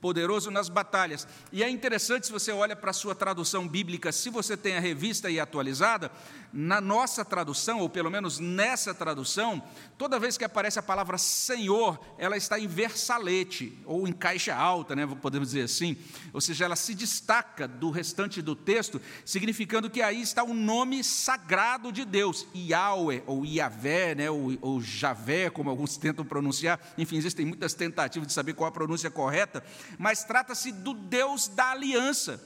poderoso 0.08 0.50
nas 0.50 0.70
batalhas. 0.70 1.28
E 1.52 1.62
é 1.62 1.70
interessante 1.70 2.28
se 2.28 2.32
você 2.32 2.50
olha 2.50 2.78
para 2.78 2.92
a 2.92 2.94
sua 2.94 3.14
tradução 3.14 3.68
bíblica, 3.68 4.10
se 4.14 4.30
você 4.30 4.56
tem 4.56 4.78
a 4.78 4.80
revista 4.80 5.30
e 5.30 5.38
atualizada, 5.38 6.10
na 6.52 6.82
nossa 6.82 7.24
tradução, 7.26 7.80
ou 7.80 7.90
pelo 7.90 8.10
menos 8.10 8.40
nessa 8.40 8.94
tradução, 8.94 9.62
toda 9.98 10.20
vez 10.20 10.38
que 10.38 10.44
aparece 10.44 10.80
a 10.80 10.84
palavra 10.84 11.18
Senhor, 11.18 12.00
ela 12.18 12.38
está 12.38 12.60
em 12.60 12.68
versalete, 12.68 13.78
ou 13.86 14.08
em 14.08 14.14
caixa 14.14 14.56
alta, 14.56 14.96
né, 14.96 15.06
podemos 15.22 15.50
dizer 15.50 15.64
assim. 15.64 15.98
Ou 16.34 16.42
seja, 16.42 16.66
ela 16.66 16.76
se 16.76 16.94
destaca 16.94 17.68
do 17.68 17.90
restante 17.90 18.42
do 18.42 18.56
texto, 18.56 19.02
significando 19.26 19.90
que 19.90 20.02
aí 20.02 20.22
está 20.22 20.44
o 20.44 20.54
nome 20.54 21.04
sagrado 21.04 21.92
de 21.92 22.06
Deus, 22.06 22.48
Yahweh, 22.56 23.24
ou 23.26 23.46
Yahvé, 23.46 24.16
né, 24.16 24.30
ou, 24.30 24.58
ou 24.62 24.82
Javé, 24.82 25.50
como 25.50 25.70
alguns 25.70 25.96
tentam 25.98 26.26
pronunciar. 26.26 26.80
Enfim, 26.98 27.18
existem 27.18 27.46
muitas 27.46 27.74
tentativas 27.74 28.28
de 28.28 28.34
saber 28.34 28.54
qual 28.54 28.68
a 28.68 28.72
pronúncia 28.72 29.12
correta, 29.12 29.64
mas 29.98 30.24
trata-se 30.24 30.72
do 30.72 30.94
Deus 30.94 31.48
da 31.48 31.72
aliança. 31.72 32.42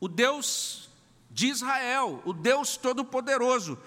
O 0.00 0.08
Deus 0.08 0.89
de 1.40 1.46
Israel, 1.46 2.20
o 2.26 2.34
Deus 2.34 2.76
Todo-Poderoso. 2.76 3.78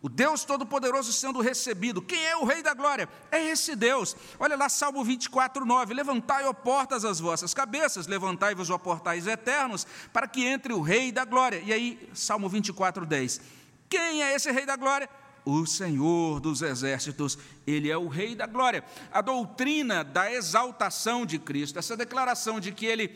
O 0.00 0.08
Deus 0.08 0.44
Todo-Poderoso 0.44 1.12
sendo 1.12 1.40
recebido. 1.40 2.00
Quem 2.00 2.24
é 2.24 2.36
o 2.36 2.44
Rei 2.44 2.62
da 2.62 2.72
Glória? 2.72 3.08
É 3.32 3.42
esse 3.48 3.74
Deus. 3.74 4.16
Olha 4.38 4.56
lá, 4.56 4.68
Salmo 4.68 5.02
24, 5.02 5.66
9. 5.66 5.92
Levantai, 5.92 6.44
ó 6.44 6.52
portas, 6.52 7.04
as 7.04 7.18
vossas 7.18 7.52
cabeças, 7.52 8.06
levantai-vos, 8.06 8.70
ó 8.70 8.78
portais 8.78 9.26
eternos, 9.26 9.84
para 10.12 10.28
que 10.28 10.46
entre 10.46 10.72
o 10.72 10.80
Rei 10.80 11.10
da 11.10 11.24
Glória. 11.24 11.60
E 11.66 11.72
aí, 11.72 12.08
Salmo 12.14 12.48
24, 12.48 13.04
10. 13.04 13.40
Quem 13.88 14.22
é 14.22 14.32
esse 14.32 14.52
Rei 14.52 14.64
da 14.64 14.76
Glória? 14.76 15.10
O 15.44 15.66
Senhor 15.66 16.38
dos 16.38 16.62
Exércitos, 16.62 17.36
Ele 17.66 17.90
é 17.90 17.96
o 17.96 18.06
Rei 18.06 18.36
da 18.36 18.46
Glória. 18.46 18.84
A 19.10 19.20
doutrina 19.20 20.04
da 20.04 20.32
exaltação 20.32 21.26
de 21.26 21.40
Cristo, 21.40 21.76
essa 21.76 21.96
declaração 21.96 22.60
de 22.60 22.70
que 22.70 22.86
Ele 22.86 23.08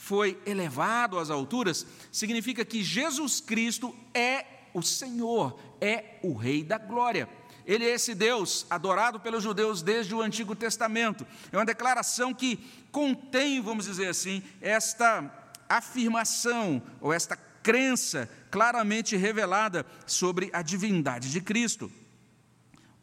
foi 0.00 0.40
elevado 0.46 1.18
às 1.18 1.28
alturas, 1.28 1.86
significa 2.10 2.64
que 2.64 2.82
Jesus 2.82 3.38
Cristo 3.38 3.94
é 4.14 4.46
o 4.72 4.80
Senhor, 4.82 5.60
é 5.78 6.18
o 6.22 6.32
Rei 6.32 6.64
da 6.64 6.78
glória. 6.78 7.28
Ele 7.66 7.84
é 7.84 7.90
esse 7.90 8.14
Deus 8.14 8.66
adorado 8.70 9.20
pelos 9.20 9.42
judeus 9.42 9.82
desde 9.82 10.14
o 10.14 10.22
Antigo 10.22 10.56
Testamento. 10.56 11.26
É 11.52 11.56
uma 11.56 11.66
declaração 11.66 12.32
que 12.32 12.58
contém, 12.90 13.60
vamos 13.60 13.84
dizer 13.84 14.08
assim, 14.08 14.42
esta 14.62 15.52
afirmação 15.68 16.82
ou 16.98 17.12
esta 17.12 17.36
crença 17.62 18.28
claramente 18.50 19.16
revelada 19.16 19.84
sobre 20.06 20.48
a 20.54 20.62
divindade 20.62 21.30
de 21.30 21.42
Cristo. 21.42 21.92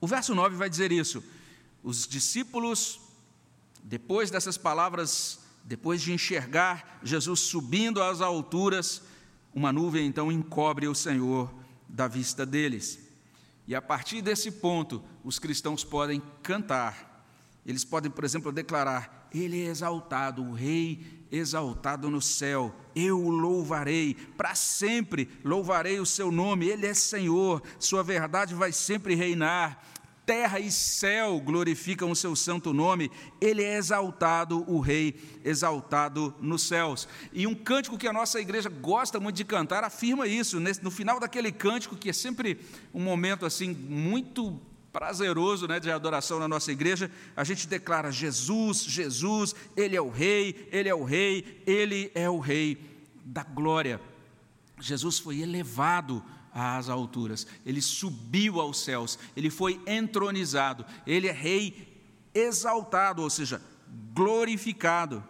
O 0.02 0.08
verso 0.08 0.34
9 0.34 0.56
vai 0.56 0.68
dizer 0.68 0.92
isso. 0.92 1.24
Os 1.84 2.08
discípulos, 2.08 3.00
depois 3.84 4.32
dessas 4.32 4.58
palavras 4.58 5.46
depois 5.68 6.02
de 6.02 6.14
enxergar 6.14 7.00
Jesus 7.04 7.42
subindo 7.42 8.02
às 8.02 8.22
alturas, 8.22 9.02
uma 9.54 9.74
nuvem 9.74 10.08
então 10.08 10.32
encobre 10.32 10.88
o 10.88 10.96
Senhor 10.96 11.54
da 11.90 12.08
vista 12.08 12.46
deles. 12.46 12.98
E 13.68 13.76
a 13.76 13.82
partir 13.82 14.22
desse 14.22 14.50
ponto, 14.50 15.04
os 15.26 15.38
cristãos 15.38 15.84
podem 15.84 16.22
cantar. 16.42 17.28
Eles 17.66 17.84
podem, 17.84 18.10
por 18.10 18.24
exemplo, 18.24 18.50
declarar: 18.50 19.28
Ele 19.34 19.62
é 19.62 19.66
exaltado, 19.66 20.42
o 20.42 20.54
Rei 20.54 21.26
exaltado 21.30 22.10
no 22.10 22.22
céu. 22.22 22.74
Eu 22.96 23.22
o 23.22 23.30
louvarei, 23.30 24.14
para 24.38 24.56
sempre 24.56 25.30
louvarei 25.44 26.00
o 26.00 26.06
seu 26.06 26.32
nome. 26.32 26.66
Ele 26.66 26.86
é 26.86 26.94
Senhor, 26.94 27.62
sua 27.78 28.02
verdade 28.02 28.56
vai 28.56 28.72
sempre 28.72 29.16
reinar 29.16 29.84
terra 30.28 30.60
e 30.60 30.70
céu 30.70 31.40
glorificam 31.40 32.12
o 32.12 32.16
seu 32.16 32.36
santo 32.36 32.74
nome, 32.74 33.10
ele 33.40 33.64
é 33.64 33.78
exaltado, 33.78 34.70
o 34.70 34.82
Rei, 34.82 35.16
exaltado 35.46 36.36
nos 36.42 36.64
céus. 36.64 37.08
E 37.32 37.48
um 37.48 37.56
cântico 37.56 37.98
que 37.98 38.10
a 38.10 38.12
nossa 38.12 38.38
igreja 38.42 38.68
gosta 38.68 39.22
muito 39.22 39.38
de 39.38 39.46
cantar 39.46 39.86
afirma 39.86 40.28
isso, 40.28 40.60
no 40.60 40.92
final 40.92 41.18
daquele 41.18 41.50
cântico, 41.50 41.96
que 41.96 42.10
é 42.10 42.14
sempre 42.14 42.60
um 42.94 43.02
momento 43.02 43.46
assim 43.46 43.74
muito 43.74 44.60
prazeroso 44.92 45.66
né, 45.66 45.80
de 45.80 45.90
adoração 45.90 46.40
na 46.40 46.48
nossa 46.48 46.74
igreja, 46.74 47.10
a 47.34 47.46
gente 47.46 47.66
declara: 47.66 48.12
Jesus, 48.12 48.84
Jesus, 48.84 49.56
Ele 49.78 49.96
é 49.96 50.02
o 50.02 50.10
Rei, 50.10 50.68
Ele 50.74 50.90
é 50.90 50.96
o 50.96 51.06
Rei, 51.06 51.64
Ele 51.66 52.12
é 52.14 52.30
o 52.30 52.40
Rei 52.40 52.78
da 53.24 53.44
glória. 53.44 54.02
Jesus 54.80 55.20
foi 55.20 55.40
elevado 55.40 56.22
às 56.58 56.90
alturas, 56.90 57.46
ele 57.64 57.82
subiu 57.82 58.60
aos 58.60 58.84
céus, 58.84 59.20
ele 59.36 59.52
foi 59.52 59.80
entronizado, 59.86 60.84
ele 61.06 61.28
é 61.28 61.32
rei 61.32 62.02
exaltado, 62.34 63.22
ou 63.22 63.30
seja, 63.30 63.62
glorificado. 64.12 65.24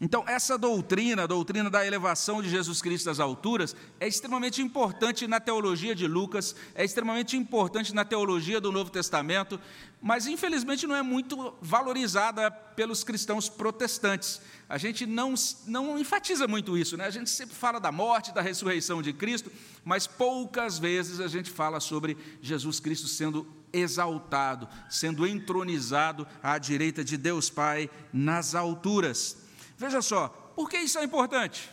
Então, 0.00 0.24
essa 0.26 0.56
doutrina, 0.56 1.24
a 1.24 1.26
doutrina 1.26 1.68
da 1.68 1.86
elevação 1.86 2.42
de 2.42 2.48
Jesus 2.48 2.80
Cristo 2.80 3.10
às 3.10 3.20
alturas, 3.20 3.76
é 3.98 4.08
extremamente 4.08 4.62
importante 4.62 5.26
na 5.26 5.38
teologia 5.38 5.94
de 5.94 6.06
Lucas, 6.06 6.56
é 6.74 6.82
extremamente 6.82 7.36
importante 7.36 7.94
na 7.94 8.02
teologia 8.02 8.62
do 8.62 8.72
Novo 8.72 8.90
Testamento, 8.90 9.60
mas 10.00 10.26
infelizmente 10.26 10.86
não 10.86 10.96
é 10.96 11.02
muito 11.02 11.54
valorizada 11.60 12.50
pelos 12.50 13.04
cristãos 13.04 13.50
protestantes. 13.50 14.40
A 14.66 14.78
gente 14.78 15.04
não, 15.04 15.34
não 15.66 15.98
enfatiza 15.98 16.48
muito 16.48 16.78
isso, 16.78 16.96
né? 16.96 17.04
a 17.04 17.10
gente 17.10 17.28
sempre 17.28 17.54
fala 17.54 17.78
da 17.78 17.92
morte, 17.92 18.32
da 18.32 18.40
ressurreição 18.40 19.02
de 19.02 19.12
Cristo, 19.12 19.52
mas 19.84 20.06
poucas 20.06 20.78
vezes 20.78 21.20
a 21.20 21.28
gente 21.28 21.50
fala 21.50 21.78
sobre 21.78 22.16
Jesus 22.40 22.80
Cristo 22.80 23.06
sendo 23.06 23.46
exaltado, 23.70 24.66
sendo 24.88 25.26
entronizado 25.26 26.26
à 26.42 26.56
direita 26.56 27.04
de 27.04 27.18
Deus 27.18 27.50
Pai 27.50 27.90
nas 28.10 28.54
alturas. 28.54 29.39
Veja 29.80 30.02
só, 30.02 30.28
por 30.54 30.68
que 30.68 30.76
isso 30.76 30.98
é 30.98 31.04
importante? 31.04 31.70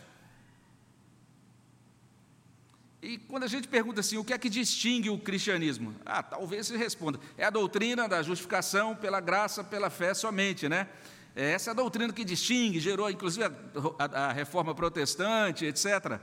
E 3.02 3.18
quando 3.18 3.44
a 3.44 3.46
gente 3.46 3.68
pergunta 3.68 4.00
assim, 4.00 4.16
o 4.16 4.24
que 4.24 4.32
é 4.32 4.38
que 4.38 4.48
distingue 4.48 5.10
o 5.10 5.18
cristianismo? 5.18 5.94
Ah, 6.06 6.22
talvez 6.22 6.68
se 6.68 6.74
responda, 6.74 7.20
é 7.36 7.44
a 7.44 7.50
doutrina 7.50 8.08
da 8.08 8.22
justificação 8.22 8.96
pela 8.96 9.20
graça, 9.20 9.62
pela 9.62 9.90
fé 9.90 10.14
somente, 10.14 10.70
né? 10.70 10.88
É 11.36 11.50
essa 11.50 11.68
é 11.68 11.72
a 11.72 11.74
doutrina 11.74 12.10
que 12.10 12.24
distingue, 12.24 12.80
gerou 12.80 13.10
inclusive 13.10 13.44
a, 13.44 13.52
a, 13.98 14.28
a 14.28 14.32
reforma 14.32 14.74
protestante, 14.74 15.66
etc. 15.66 16.18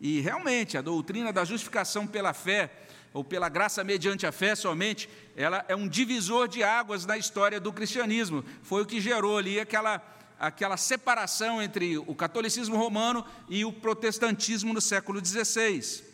E 0.00 0.20
realmente, 0.20 0.78
a 0.78 0.82
doutrina 0.82 1.32
da 1.32 1.44
justificação 1.44 2.06
pela 2.06 2.32
fé, 2.32 2.70
ou 3.12 3.24
pela 3.24 3.48
graça 3.48 3.82
mediante 3.82 4.24
a 4.24 4.30
fé 4.30 4.54
somente, 4.54 5.08
ela 5.34 5.64
é 5.66 5.74
um 5.74 5.88
divisor 5.88 6.46
de 6.46 6.62
águas 6.62 7.04
na 7.04 7.18
história 7.18 7.58
do 7.58 7.72
cristianismo. 7.72 8.44
Foi 8.62 8.82
o 8.82 8.86
que 8.86 9.00
gerou 9.00 9.36
ali 9.36 9.58
aquela 9.58 10.16
aquela 10.38 10.76
separação 10.76 11.60
entre 11.60 11.98
o 11.98 12.14
catolicismo 12.14 12.76
romano 12.76 13.24
e 13.48 13.64
o 13.64 13.72
protestantismo 13.72 14.72
no 14.72 14.80
século 14.80 15.24
XVI. 15.24 16.04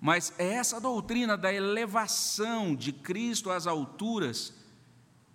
Mas 0.00 0.32
é 0.38 0.54
essa 0.54 0.80
doutrina 0.80 1.36
da 1.36 1.52
elevação 1.52 2.74
de 2.74 2.92
Cristo 2.92 3.50
às 3.50 3.66
alturas 3.66 4.52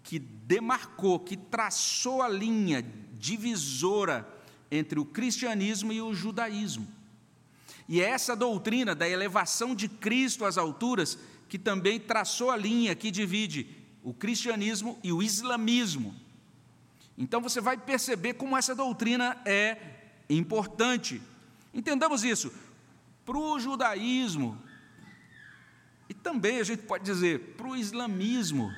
que 0.03 0.19
demarcou, 0.19 1.19
que 1.19 1.35
traçou 1.35 2.21
a 2.21 2.29
linha 2.29 2.85
divisora 3.17 4.27
entre 4.71 4.99
o 4.99 5.05
cristianismo 5.05 5.91
e 5.91 6.01
o 6.01 6.13
judaísmo. 6.13 6.87
E 7.87 8.01
é 8.01 8.05
essa 8.05 8.35
doutrina 8.35 8.93
da 8.93 9.09
elevação 9.09 9.73
de 9.73 9.87
Cristo 9.89 10.45
às 10.45 10.57
alturas 10.57 11.17
que 11.47 11.57
também 11.57 11.99
traçou 11.99 12.51
a 12.51 12.57
linha 12.57 12.93
que 12.95 13.09
divide 13.09 13.67
o 14.03 14.13
cristianismo 14.13 14.99
e 15.03 15.11
o 15.11 15.23
islamismo. 15.23 16.15
Então 17.19 17.41
você 17.41 17.59
vai 17.59 17.77
perceber 17.77 18.35
como 18.35 18.57
essa 18.57 18.73
doutrina 18.73 19.37
é 19.43 19.77
importante. 20.29 21.21
Entendamos 21.73 22.23
isso. 22.23 22.49
Para 23.25 23.37
o 23.37 23.59
judaísmo, 23.59 24.57
e 26.07 26.13
também 26.13 26.59
a 26.59 26.63
gente 26.63 26.83
pode 26.83 27.03
dizer 27.03 27.55
para 27.57 27.67
o 27.67 27.75
islamismo, 27.75 28.73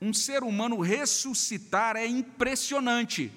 um 0.00 0.14
ser 0.14 0.42
humano 0.42 0.80
ressuscitar 0.80 1.94
é 1.94 2.06
impressionante. 2.06 3.30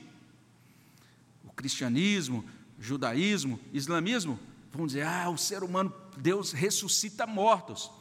O 1.44 1.52
cristianismo, 1.52 2.46
judaísmo, 2.80 3.60
islamismo, 3.74 4.40
vão 4.72 4.88
dizer, 4.88 5.06
ah, 5.06 5.30
o 5.30 5.38
ser 5.38 5.62
humano, 5.62 5.94
Deus 6.18 6.54
ressuscita 6.54 7.28
mortos. 7.28 7.92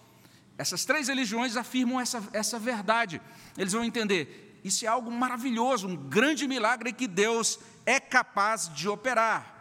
Essas 0.56 0.84
três 0.84 1.08
religiões 1.08 1.56
afirmam 1.56 2.00
essa, 2.00 2.22
essa 2.32 2.58
verdade. 2.58 3.20
Eles 3.58 3.72
vão 3.72 3.82
entender, 3.82 4.49
isso 4.64 4.84
é 4.84 4.88
algo 4.88 5.10
maravilhoso, 5.10 5.88
um 5.88 5.96
grande 5.96 6.46
milagre 6.46 6.92
que 6.92 7.06
Deus 7.06 7.58
é 7.86 7.98
capaz 7.98 8.72
de 8.72 8.88
operar. 8.88 9.58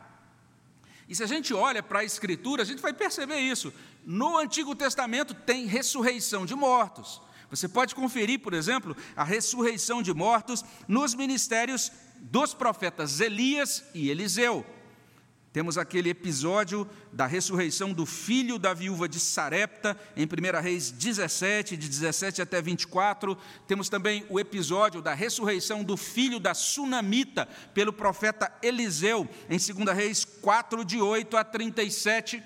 E 1.07 1.15
se 1.15 1.23
a 1.23 1.27
gente 1.27 1.53
olha 1.53 1.81
para 1.81 1.99
a 1.99 2.03
Escritura, 2.03 2.61
a 2.61 2.65
gente 2.65 2.81
vai 2.81 2.93
perceber 2.93 3.39
isso. 3.39 3.73
No 4.05 4.37
Antigo 4.37 4.75
Testamento 4.75 5.33
tem 5.33 5.65
ressurreição 5.65 6.45
de 6.45 6.53
mortos. 6.53 7.21
Você 7.49 7.67
pode 7.67 7.95
conferir, 7.95 8.39
por 8.39 8.53
exemplo, 8.53 8.95
a 9.15 9.23
ressurreição 9.23 10.03
de 10.03 10.13
mortos 10.13 10.63
nos 10.87 11.15
ministérios 11.15 11.91
dos 12.17 12.53
profetas 12.53 13.19
Elias 13.19 13.83
e 13.93 14.09
Eliseu. 14.09 14.65
Temos 15.51 15.79
aquele 15.79 16.11
episódio 16.11 16.87
da 17.11 17.25
ressurreição 17.25 17.91
do 17.91 18.05
filho 18.05 18.59
da 18.59 18.71
viúva 18.71 19.09
de 19.09 19.19
Sarepta, 19.19 19.99
em 20.15 20.25
1 20.25 20.61
Reis 20.61 20.91
17, 20.91 21.75
de 21.75 21.89
17 21.89 22.41
até 22.41 22.61
24. 22.61 23.35
Temos 23.67 23.89
também 23.89 24.23
o 24.29 24.39
episódio 24.39 25.01
da 25.01 25.15
ressurreição 25.15 25.83
do 25.83 25.97
filho 25.97 26.39
da 26.39 26.53
Sunamita, 26.53 27.47
pelo 27.73 27.91
profeta 27.91 28.51
Eliseu, 28.61 29.27
em 29.49 29.57
2 29.57 29.97
Reis 29.97 30.23
4, 30.23 30.85
de 30.85 31.01
8 31.01 31.35
a 31.35 31.43
37. 31.43 32.43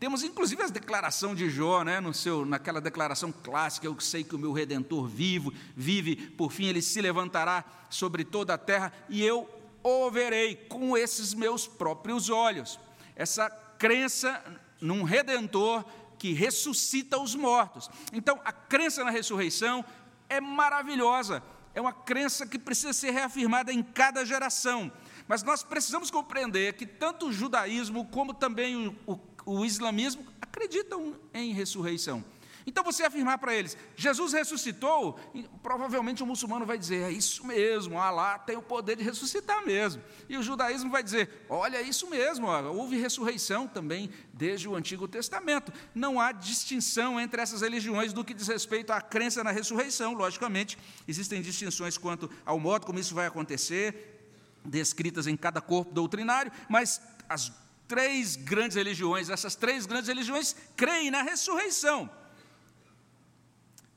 Temos 0.00 0.22
inclusive 0.22 0.62
a 0.62 0.68
declaração 0.68 1.34
de 1.34 1.50
Jó, 1.50 1.82
né, 1.82 2.00
no 2.00 2.14
seu, 2.14 2.46
naquela 2.46 2.80
declaração 2.80 3.30
clássica: 3.30 3.86
Eu 3.86 3.98
sei 4.00 4.24
que 4.24 4.34
o 4.34 4.38
meu 4.38 4.52
redentor 4.52 5.06
vivo, 5.06 5.52
vive, 5.76 6.16
por 6.16 6.50
fim 6.50 6.66
ele 6.66 6.80
se 6.80 7.02
levantará 7.02 7.64
sobre 7.90 8.24
toda 8.24 8.54
a 8.54 8.58
terra, 8.58 8.92
e 9.08 9.22
eu 9.22 9.57
o 9.88 10.10
verei 10.10 10.54
com 10.54 10.96
esses 10.96 11.34
meus 11.34 11.66
próprios 11.66 12.28
olhos. 12.28 12.78
Essa 13.16 13.48
crença 13.50 14.42
num 14.80 15.02
redentor 15.02 15.84
que 16.18 16.32
ressuscita 16.32 17.18
os 17.18 17.34
mortos. 17.34 17.88
Então, 18.12 18.40
a 18.44 18.52
crença 18.52 19.04
na 19.04 19.10
ressurreição 19.10 19.84
é 20.28 20.40
maravilhosa, 20.40 21.42
é 21.74 21.80
uma 21.80 21.92
crença 21.92 22.46
que 22.46 22.58
precisa 22.58 22.92
ser 22.92 23.12
reafirmada 23.12 23.72
em 23.72 23.82
cada 23.82 24.24
geração. 24.24 24.92
Mas 25.26 25.42
nós 25.42 25.62
precisamos 25.62 26.10
compreender 26.10 26.74
que 26.74 26.86
tanto 26.86 27.26
o 27.28 27.32
judaísmo 27.32 28.06
como 28.06 28.34
também 28.34 28.88
o, 29.06 29.14
o, 29.14 29.20
o 29.60 29.64
islamismo 29.64 30.26
acreditam 30.40 31.14
em 31.32 31.52
ressurreição. 31.52 32.24
Então 32.68 32.84
você 32.84 33.02
afirmar 33.02 33.38
para 33.38 33.54
eles, 33.54 33.78
Jesus 33.96 34.34
ressuscitou, 34.34 35.18
provavelmente 35.62 36.22
o 36.22 36.26
muçulmano 36.26 36.66
vai 36.66 36.76
dizer, 36.76 37.04
é 37.04 37.10
isso 37.10 37.46
mesmo, 37.46 37.98
Allah 37.98 38.38
tem 38.38 38.58
o 38.58 38.62
poder 38.62 38.96
de 38.96 39.02
ressuscitar 39.02 39.64
mesmo. 39.64 40.02
E 40.28 40.36
o 40.36 40.42
judaísmo 40.42 40.90
vai 40.90 41.02
dizer, 41.02 41.46
olha, 41.48 41.78
é 41.78 41.82
isso 41.82 42.10
mesmo, 42.10 42.46
houve 42.46 43.00
ressurreição 43.00 43.66
também 43.66 44.10
desde 44.34 44.68
o 44.68 44.76
Antigo 44.76 45.08
Testamento. 45.08 45.72
Não 45.94 46.20
há 46.20 46.30
distinção 46.30 47.18
entre 47.18 47.40
essas 47.40 47.62
religiões 47.62 48.12
do 48.12 48.22
que 48.22 48.34
diz 48.34 48.46
respeito 48.48 48.92
à 48.92 49.00
crença 49.00 49.42
na 49.42 49.50
ressurreição, 49.50 50.12
logicamente, 50.12 50.76
existem 51.08 51.40
distinções 51.40 51.96
quanto 51.96 52.30
ao 52.44 52.60
modo 52.60 52.84
como 52.84 52.98
isso 52.98 53.14
vai 53.14 53.26
acontecer, 53.26 54.28
descritas 54.62 55.26
em 55.26 55.38
cada 55.38 55.62
corpo 55.62 55.94
doutrinário, 55.94 56.52
mas 56.68 57.00
as 57.30 57.50
três 57.86 58.36
grandes 58.36 58.76
religiões, 58.76 59.30
essas 59.30 59.54
três 59.54 59.86
grandes 59.86 60.08
religiões 60.08 60.54
creem 60.76 61.10
na 61.10 61.22
ressurreição. 61.22 62.10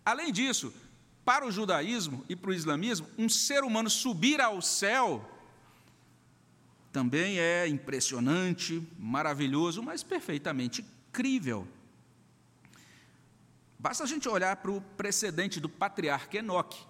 Além 0.03 0.31
disso, 0.31 0.73
para 1.23 1.45
o 1.45 1.51
judaísmo 1.51 2.25
e 2.27 2.35
para 2.35 2.49
o 2.49 2.53
islamismo, 2.53 3.07
um 3.17 3.29
ser 3.29 3.63
humano 3.63 3.89
subir 3.89 4.41
ao 4.41 4.61
céu 4.61 5.27
também 6.91 7.39
é 7.39 7.67
impressionante, 7.67 8.85
maravilhoso, 8.99 9.81
mas 9.81 10.03
perfeitamente 10.03 10.85
crível. 11.11 11.65
Basta 13.79 14.03
a 14.03 14.07
gente 14.07 14.27
olhar 14.27 14.57
para 14.57 14.71
o 14.71 14.81
precedente 14.97 15.59
do 15.59 15.69
patriarca 15.69 16.37
Enoque, 16.37 16.85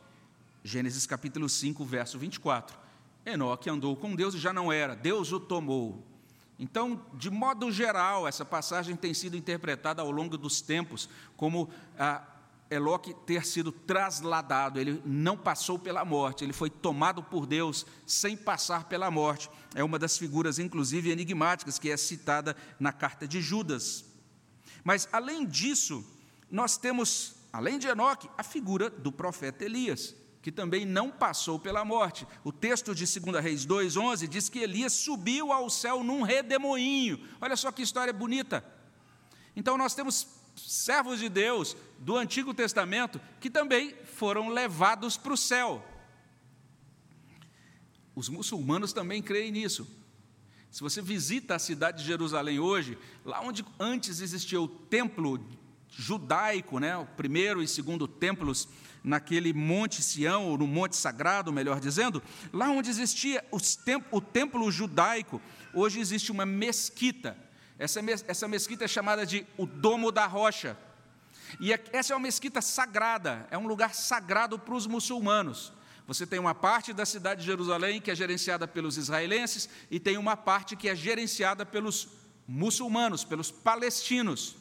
Gênesis 0.64 1.06
capítulo 1.06 1.48
5, 1.48 1.86
verso 1.86 2.18
24. 2.18 2.78
Enoque 3.26 3.70
andou 3.70 3.96
com 3.96 4.16
Deus 4.16 4.34
e 4.34 4.40
já 4.40 4.52
não 4.52 4.72
era, 4.72 4.96
Deus 4.96 5.32
o 5.32 5.40
tomou. 5.40 6.04
Então, 6.58 7.04
de 7.14 7.30
modo 7.30 7.72
geral, 7.72 8.28
essa 8.28 8.46
passagem 8.46 8.96
tem 8.96 9.14
sido 9.14 9.38
interpretada 9.38 10.02
ao 10.02 10.12
longo 10.12 10.38
dos 10.38 10.62
tempos 10.62 11.10
como 11.36 11.70
a 11.98 12.24
Eloque 12.72 13.14
ter 13.26 13.46
sido 13.46 13.70
trasladado, 13.70 14.80
ele 14.80 15.02
não 15.06 15.36
passou 15.36 15.78
pela 15.78 16.06
morte, 16.06 16.46
ele 16.46 16.54
foi 16.54 16.70
tomado 16.70 17.22
por 17.22 17.46
Deus 17.46 17.86
sem 18.08 18.38
passar 18.38 18.86
pela 18.86 19.12
morte. 19.12 19.50
É 19.76 19.84
uma 19.84 20.00
das 20.00 20.18
figuras, 20.18 20.58
inclusive, 20.58 21.12
enigmáticas 21.12 21.78
que 21.78 21.92
é 21.92 21.98
citada 21.98 22.56
na 22.80 22.94
carta 22.94 23.28
de 23.28 23.42
Judas. 23.42 24.06
Mas, 24.86 25.08
além 25.12 25.46
disso, 25.46 26.02
nós 26.50 26.78
temos, 26.78 27.36
além 27.52 27.78
de 27.78 27.88
Enoque, 27.88 28.30
a 28.38 28.44
figura 28.44 28.90
do 28.90 29.12
profeta 29.12 29.66
Elias, 29.66 30.16
que 30.42 30.52
também 30.52 30.86
não 30.86 31.12
passou 31.12 31.60
pela 31.60 31.84
morte. 31.84 32.26
O 32.42 32.54
texto 32.54 32.96
de 32.96 33.06
2 33.06 33.44
Reis 33.44 33.66
2,11 33.66 34.28
diz 34.28 34.48
que 34.48 34.60
Elias 34.60 34.94
subiu 34.94 35.52
ao 35.52 35.70
céu 35.70 36.06
num 36.06 36.22
redemoinho. 36.22 37.20
Olha 37.42 37.58
só 37.58 37.70
que 37.70 37.82
história 37.82 38.14
bonita. 38.14 38.66
Então, 39.56 39.78
nós 39.78 39.94
temos 39.94 40.41
servos 40.56 41.20
de 41.20 41.30
Deus 41.30 41.76
do 42.00 42.18
Antigo 42.18 42.54
Testamento 42.54 43.20
que 43.40 43.50
também 43.50 43.96
foram 44.06 44.50
levados 44.50 45.18
para 45.18 45.34
o 45.34 45.38
céu. 45.38 45.86
Os 48.16 48.30
muçulmanos 48.30 48.94
também 48.94 49.22
creem 49.22 49.52
nisso. 49.52 49.88
Se 50.70 50.82
você 50.82 51.02
visita 51.02 51.56
a 51.56 51.60
cidade 51.60 52.00
de 52.00 52.08
Jerusalém 52.08 52.60
hoje, 52.60 52.98
lá 53.26 53.42
onde 53.42 53.66
antes 53.80 54.22
existia 54.22 54.60
o 54.62 54.68
templo 54.68 55.46
judaico, 55.90 56.80
né, 56.80 56.96
o 56.96 57.06
primeiro 57.06 57.62
e 57.62 57.68
segundo 57.68 58.08
templos 58.08 58.68
naquele 59.04 59.52
Monte 59.52 60.02
Sião, 60.02 60.48
ou 60.48 60.58
no 60.58 60.68
Monte 60.68 60.96
Sagrado, 60.96 61.52
melhor 61.52 61.80
dizendo, 61.80 62.22
lá 62.54 62.70
onde 62.70 62.90
existia 62.90 63.44
o 64.12 64.22
templo 64.22 64.72
judaico, 64.72 65.42
hoje 65.74 66.00
existe 66.00 66.32
uma 66.32 66.46
mesquita 66.46 67.38
essa, 67.82 68.00
essa 68.28 68.48
mesquita 68.48 68.86
é 68.86 68.88
chamada 68.88 69.26
de 69.26 69.44
o 69.58 69.66
Domo 69.66 70.12
da 70.12 70.28
Rocha. 70.28 70.78
E 71.60 71.74
essa 71.92 72.14
é 72.14 72.16
uma 72.16 72.22
mesquita 72.22 72.62
sagrada, 72.62 73.48
é 73.50 73.58
um 73.58 73.66
lugar 73.66 73.96
sagrado 73.96 74.60
para 74.60 74.76
os 74.76 74.86
muçulmanos. 74.86 75.74
Você 76.06 76.28
tem 76.28 76.38
uma 76.38 76.54
parte 76.54 76.94
da 76.94 77.08
cidade 77.08 77.42
de 77.42 77.48
Jerusalém 77.48 78.00
que 78.00 78.12
é 78.12 78.16
gerenciada 78.16 78.68
pelos 78.68 78.98
israelenses 78.98 79.68
e 79.90 80.00
tem 80.00 80.16
uma 80.16 80.38
parte 80.38 80.76
que 80.76 80.88
é 80.88 80.96
gerenciada 80.96 81.66
pelos 81.66 82.10
muçulmanos, 82.48 83.24
pelos 83.24 83.50
palestinos. 83.50 84.56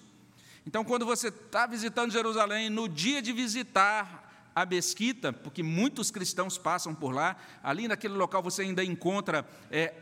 Então, 0.66 0.82
quando 0.82 1.04
você 1.04 1.28
está 1.28 1.66
visitando 1.66 2.12
Jerusalém, 2.12 2.70
no 2.70 2.88
dia 2.88 3.20
de 3.20 3.34
visitar 3.34 4.50
a 4.54 4.64
mesquita, 4.64 5.30
porque 5.30 5.62
muitos 5.62 6.10
cristãos 6.10 6.56
passam 6.56 6.94
por 6.94 7.14
lá, 7.14 7.36
ali 7.62 7.86
naquele 7.86 8.14
local 8.14 8.42
você 8.42 8.62
ainda 8.62 8.82
encontra 8.82 9.46
é, 9.70 9.92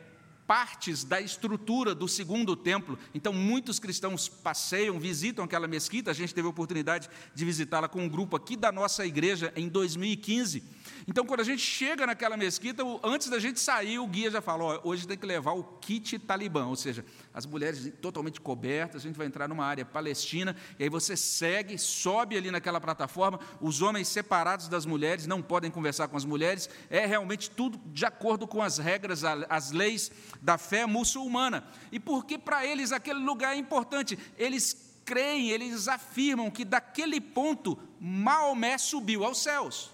partes 0.49 1.05
da 1.05 1.21
estrutura 1.21 1.95
do 1.95 2.09
segundo 2.09 2.57
templo. 2.57 2.99
Então, 3.15 3.35
muitos 3.35 3.79
cristãos 3.79 4.31
passeiam, 4.31 4.99
visitam 4.99 5.45
aquela 5.45 5.69
mesquita. 5.69 6.11
A 6.11 6.15
gente 6.15 6.35
teve 6.35 6.47
a 6.47 6.51
oportunidade 6.51 7.11
de 7.35 7.45
visitá-la 7.45 7.87
com 7.87 8.03
um 8.03 8.09
grupo 8.09 8.35
aqui 8.35 8.57
da 8.57 8.73
nossa 8.73 9.05
igreja 9.05 9.53
em 9.55 9.69
2015. 9.69 10.65
Então, 11.07 11.27
quando 11.27 11.41
a 11.41 11.45
gente 11.45 11.61
chega 11.61 12.07
naquela 12.07 12.35
mesquita, 12.35 12.83
antes 13.05 13.29
da 13.29 13.39
gente 13.39 13.61
sair, 13.61 13.99
o 13.99 14.07
guia 14.07 14.31
já 14.31 14.41
falou: 14.41 14.81
hoje 14.85 15.07
tem 15.07 15.19
que 15.19 15.27
levar 15.27 15.53
o 15.53 15.63
kit 15.63 16.19
talibã, 16.19 16.67
ou 16.67 16.77
seja, 16.77 17.05
as 17.35 17.45
mulheres 17.45 17.93
totalmente 18.01 18.41
cobertas, 18.41 19.03
a 19.03 19.07
gente 19.07 19.17
vai 19.17 19.27
entrar 19.27 19.49
numa 19.49 19.67
área 19.67 19.85
palestina, 19.85 20.57
e 20.79 20.83
aí 20.83 20.89
você 20.89 21.15
segue, 21.15 21.79
sobe 21.79 22.39
ali 22.39 22.51
naquela 22.51 22.81
plataforma, 22.81 23.39
os 23.61 23.83
homens 23.83 24.09
separados 24.09 24.67
das 24.67 24.87
mulheres, 24.87 25.27
não 25.27 25.43
podem 25.43 25.71
conversar 25.71 26.09
com 26.09 26.17
as 26.17 26.25
mulheres, 26.25 26.71
é 26.89 27.05
realmente 27.05 27.51
tudo 27.51 27.79
de 27.87 28.07
acordo 28.07 28.47
com 28.47 28.63
as 28.63 28.79
regras, 28.79 29.23
as 29.25 29.73
leis 29.73 30.11
da 30.41 30.59
fé 30.59 30.87
muçulmana. 30.87 31.65
E 31.91 31.99
porque 31.99 32.39
para 32.39 32.65
eles 32.65 32.93
aquele 32.93 33.21
lugar 33.21 33.55
é 33.55 33.59
importante, 33.59 34.19
eles 34.37 35.01
creem, 35.05 35.51
eles 35.51 35.89
afirmam 35.89 36.51
que 36.51 36.65
daquele 36.65 37.21
ponto 37.21 37.79
Maomé 38.01 38.77
subiu 38.77 39.25
aos 39.25 39.43
céus. 39.43 39.91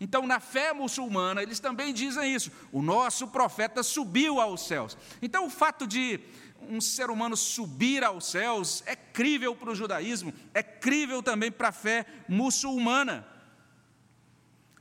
Então, 0.00 0.26
na 0.26 0.38
fé 0.38 0.72
muçulmana, 0.72 1.42
eles 1.42 1.58
também 1.58 1.92
dizem 1.92 2.32
isso. 2.32 2.52
O 2.70 2.80
nosso 2.82 3.28
profeta 3.28 3.82
subiu 3.82 4.40
aos 4.40 4.66
céus. 4.66 4.96
Então, 5.20 5.46
o 5.46 5.50
fato 5.50 5.86
de 5.86 6.20
um 6.68 6.80
ser 6.80 7.10
humano 7.10 7.36
subir 7.36 8.04
aos 8.04 8.26
céus 8.30 8.82
é 8.86 8.94
crível 8.94 9.56
para 9.56 9.70
o 9.70 9.74
judaísmo, 9.74 10.32
é 10.54 10.62
crível 10.62 11.22
também 11.22 11.50
para 11.50 11.68
a 11.68 11.72
fé 11.72 12.06
muçulmana. 12.28 13.26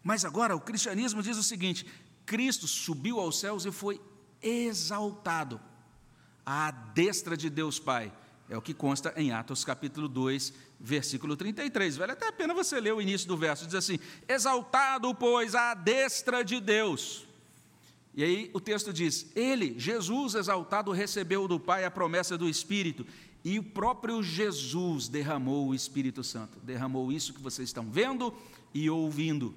Mas 0.04 0.24
agora 0.24 0.56
o 0.56 0.62
cristianismo 0.62 1.22
diz 1.24 1.38
o 1.38 1.44
seguinte: 1.44 1.86
Cristo 2.26 2.68
subiu 2.68 3.20
aos 3.20 3.40
céus 3.40 3.66
e 3.66 3.72
foi 3.72 4.00
exaltado 4.42 5.60
à 6.46 6.72
destra 6.72 7.36
de 7.36 7.50
Deus 7.50 7.80
Pai. 7.80 8.12
É 8.50 8.58
o 8.58 8.62
que 8.62 8.74
consta 8.74 9.14
em 9.18 9.32
Atos 9.32 9.66
capítulo 9.66 10.08
2, 10.08 10.54
versículo 10.80 11.36
33. 11.36 11.98
Vale 11.98 12.14
até 12.14 12.28
a 12.28 12.32
pena 12.32 12.54
você 12.54 12.80
ler 12.80 12.94
o 12.94 13.02
início 13.02 13.28
do 13.28 13.36
verso. 13.36 13.66
Diz 13.66 13.76
assim: 13.76 14.00
Exaltado, 14.28 15.14
pois, 15.14 15.54
à 15.54 15.74
destra 15.74 16.44
de 16.44 16.62
Deus. 16.62 17.28
E 18.16 18.24
aí 18.24 18.50
o 18.54 18.60
texto 18.62 18.94
diz: 18.94 19.28
Ele, 19.36 19.78
Jesus 19.78 20.34
exaltado, 20.34 20.92
recebeu 20.92 21.48
do 21.48 21.60
Pai 21.60 21.84
a 21.84 21.92
promessa 21.92 22.38
do 22.38 22.48
Espírito, 22.48 23.06
e 23.44 23.60
o 23.60 23.64
próprio 23.64 24.24
Jesus 24.24 25.08
derramou 25.08 25.68
o 25.68 25.76
Espírito 25.76 26.24
Santo. 26.24 26.58
Derramou 26.64 27.12
isso 27.12 27.34
que 27.34 27.42
vocês 27.42 27.68
estão 27.70 27.90
vendo 27.90 28.34
e 28.74 28.90
ouvindo. 28.90 29.54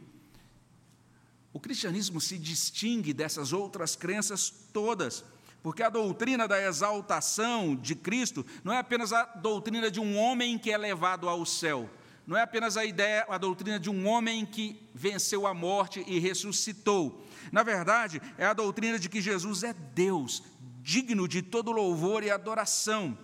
O 1.52 1.60
cristianismo 1.60 2.20
se 2.20 2.38
distingue 2.38 3.12
dessas 3.12 3.52
outras 3.52 3.96
crenças 3.96 4.50
todas 4.72 5.24
porque 5.62 5.82
a 5.82 5.90
doutrina 5.90 6.48
da 6.48 6.60
exaltação 6.62 7.76
de 7.76 7.94
Cristo 7.94 8.44
não 8.64 8.72
é 8.72 8.78
apenas 8.78 9.12
a 9.12 9.24
doutrina 9.24 9.90
de 9.90 10.00
um 10.00 10.16
homem 10.16 10.58
que 10.58 10.72
é 10.72 10.78
levado 10.78 11.28
ao 11.28 11.44
céu, 11.44 11.88
não 12.26 12.36
é 12.36 12.42
apenas 12.42 12.76
a 12.76 12.84
ideia, 12.84 13.26
a 13.28 13.36
doutrina 13.36 13.78
de 13.78 13.90
um 13.90 14.06
homem 14.06 14.46
que 14.46 14.80
venceu 14.94 15.46
a 15.46 15.54
morte 15.54 16.04
e 16.06 16.18
ressuscitou. 16.18 17.26
Na 17.50 17.62
verdade, 17.62 18.22
é 18.38 18.46
a 18.46 18.52
doutrina 18.52 18.98
de 18.98 19.08
que 19.08 19.20
Jesus 19.20 19.62
é 19.62 19.72
Deus, 19.72 20.42
digno 20.80 21.26
de 21.26 21.42
todo 21.42 21.72
louvor 21.72 22.22
e 22.22 22.30
adoração. 22.30 23.18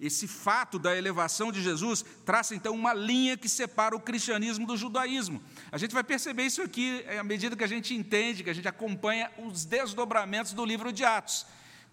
Esse 0.00 0.28
fato 0.28 0.78
da 0.78 0.96
elevação 0.96 1.50
de 1.50 1.60
Jesus 1.60 2.04
traça 2.24 2.54
então 2.54 2.74
uma 2.74 2.94
linha 2.94 3.36
que 3.36 3.48
separa 3.48 3.96
o 3.96 4.00
cristianismo 4.00 4.66
do 4.66 4.76
judaísmo. 4.76 5.42
A 5.72 5.78
gente 5.78 5.92
vai 5.92 6.04
perceber 6.04 6.44
isso 6.44 6.62
aqui 6.62 7.04
à 7.18 7.24
medida 7.24 7.56
que 7.56 7.64
a 7.64 7.68
gente 7.68 7.94
entende, 7.94 8.44
que 8.44 8.50
a 8.50 8.54
gente 8.54 8.68
acompanha 8.68 9.30
os 9.38 9.64
desdobramentos 9.64 10.52
do 10.52 10.64
livro 10.64 10.92
de 10.92 11.04
Atos. 11.04 11.46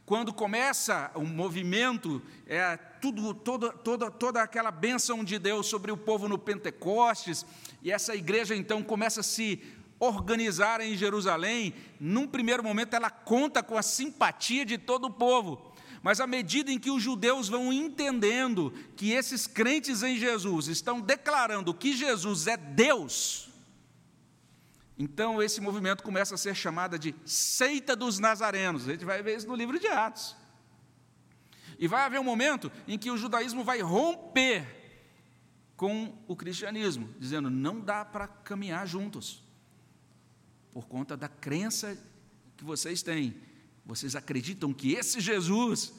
Quando 0.05 0.31
começa 0.31 1.09
o 1.15 1.25
movimento, 1.25 2.21
é, 2.45 2.77
tudo, 2.77 3.33
toda, 3.33 3.71
toda, 3.71 4.11
toda 4.11 4.43
aquela 4.43 4.69
bênção 4.69 5.23
de 5.23 5.39
Deus 5.39 5.65
sobre 5.65 5.91
o 5.91 5.97
povo 5.97 6.27
no 6.27 6.37
Pentecostes, 6.37 7.43
e 7.81 7.91
essa 7.91 8.15
igreja 8.15 8.55
então 8.55 8.83
começa 8.83 9.21
a 9.21 9.23
se 9.23 9.63
organizar 9.99 10.79
em 10.79 10.95
Jerusalém, 10.95 11.73
num 11.99 12.27
primeiro 12.27 12.63
momento 12.63 12.93
ela 12.93 13.09
conta 13.09 13.63
com 13.63 13.79
a 13.79 13.81
simpatia 13.81 14.63
de 14.63 14.77
todo 14.77 15.05
o 15.05 15.11
povo. 15.11 15.73
Mas 16.05 16.19
à 16.19 16.27
medida 16.27 16.71
em 16.71 16.77
que 16.77 16.91
os 16.91 17.01
judeus 17.01 17.49
vão 17.49 17.73
entendendo 17.73 18.71
que 18.95 19.09
esses 19.09 19.47
crentes 19.47 20.03
em 20.03 20.19
Jesus 20.19 20.67
estão 20.67 21.01
declarando 21.01 21.73
que 21.73 21.97
Jesus 21.97 22.45
é 22.45 22.55
Deus, 22.55 23.49
então 24.99 25.41
esse 25.41 25.59
movimento 25.59 26.03
começa 26.03 26.35
a 26.35 26.37
ser 26.37 26.53
chamado 26.53 26.99
de 26.99 27.15
seita 27.25 27.95
dos 27.95 28.19
nazarenos. 28.19 28.87
A 28.87 28.91
gente 28.91 29.03
vai 29.03 29.23
ver 29.23 29.37
isso 29.37 29.47
no 29.47 29.55
livro 29.55 29.79
de 29.79 29.87
Atos. 29.87 30.35
E 31.79 31.87
vai 31.87 32.03
haver 32.03 32.19
um 32.19 32.23
momento 32.23 32.71
em 32.87 32.99
que 32.99 33.09
o 33.09 33.17
judaísmo 33.17 33.63
vai 33.63 33.81
romper 33.81 34.63
com 35.75 36.15
o 36.27 36.35
cristianismo, 36.35 37.09
dizendo 37.17 37.49
não 37.49 37.79
dá 37.79 38.05
para 38.05 38.27
caminhar 38.27 38.85
juntos, 38.85 39.43
por 40.71 40.85
conta 40.85 41.17
da 41.17 41.27
crença 41.27 41.97
que 42.55 42.63
vocês 42.63 43.01
têm 43.01 43.35
vocês 43.85 44.15
acreditam 44.15 44.73
que 44.73 44.93
esse 44.93 45.19
Jesus, 45.19 45.93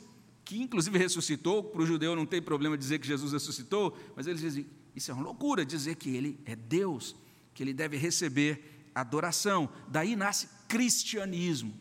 que 0.45 0.61
inclusive 0.61 0.99
ressuscitou, 0.99 1.63
para 1.63 1.83
o 1.83 1.87
judeu 1.87 2.17
não 2.17 2.27
tem 2.27 2.43
problema 2.43 2.77
dizer 2.77 2.99
que 2.99 3.07
Jesus 3.07 3.33
ressuscitou, 3.33 3.97
mas 4.17 4.27
eles 4.27 4.41
dizem, 4.41 4.67
isso 4.95 5.11
é 5.11 5.15
uma 5.15 5.23
loucura 5.23 5.65
dizer 5.65 5.95
que 5.95 6.11
ele 6.11 6.41
é 6.45 6.57
Deus, 6.57 7.15
que 7.55 7.63
ele 7.63 7.73
deve 7.73 7.97
receber 7.97 8.91
adoração. 8.95 9.69
Daí 9.89 10.17
nasce 10.17 10.49
cristianismo, 10.67 11.75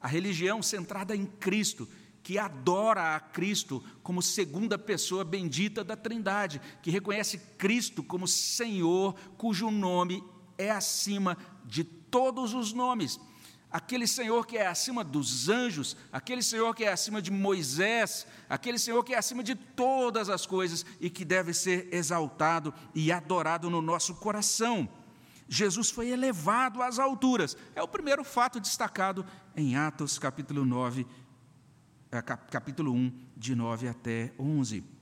a 0.00 0.06
religião 0.06 0.62
centrada 0.62 1.16
em 1.16 1.24
Cristo, 1.24 1.88
que 2.22 2.38
adora 2.38 3.14
a 3.14 3.20
Cristo 3.20 3.82
como 4.02 4.20
segunda 4.20 4.76
pessoa 4.76 5.24
bendita 5.24 5.82
da 5.82 5.96
Trindade, 5.96 6.60
que 6.82 6.90
reconhece 6.90 7.38
Cristo 7.56 8.02
como 8.02 8.26
Senhor, 8.26 9.14
cujo 9.38 9.70
nome 9.70 10.22
é 10.58 10.70
acima 10.70 11.38
de 11.64 11.84
todos 11.84 12.52
os 12.52 12.72
nomes 12.72 13.18
aquele 13.76 14.06
Senhor 14.06 14.46
que 14.46 14.56
é 14.56 14.66
acima 14.66 15.04
dos 15.04 15.50
anjos, 15.50 15.98
aquele 16.10 16.42
Senhor 16.42 16.74
que 16.74 16.82
é 16.82 16.90
acima 16.90 17.20
de 17.20 17.30
Moisés, 17.30 18.26
aquele 18.48 18.78
Senhor 18.78 19.04
que 19.04 19.12
é 19.12 19.18
acima 19.18 19.44
de 19.44 19.54
todas 19.54 20.30
as 20.30 20.46
coisas 20.46 20.86
e 20.98 21.10
que 21.10 21.26
deve 21.26 21.52
ser 21.52 21.86
exaltado 21.92 22.72
e 22.94 23.12
adorado 23.12 23.68
no 23.68 23.82
nosso 23.82 24.14
coração. 24.14 24.88
Jesus 25.46 25.90
foi 25.90 26.08
elevado 26.08 26.82
às 26.82 26.98
alturas. 26.98 27.54
É 27.74 27.82
o 27.82 27.86
primeiro 27.86 28.24
fato 28.24 28.58
destacado 28.58 29.26
em 29.54 29.76
Atos 29.76 30.18
capítulo 30.18 30.64
9, 30.64 31.06
eh, 32.10 32.22
capítulo 32.22 32.94
1, 32.94 33.12
de 33.36 33.54
9 33.54 33.88
até 33.88 34.32
11. 34.38 34.95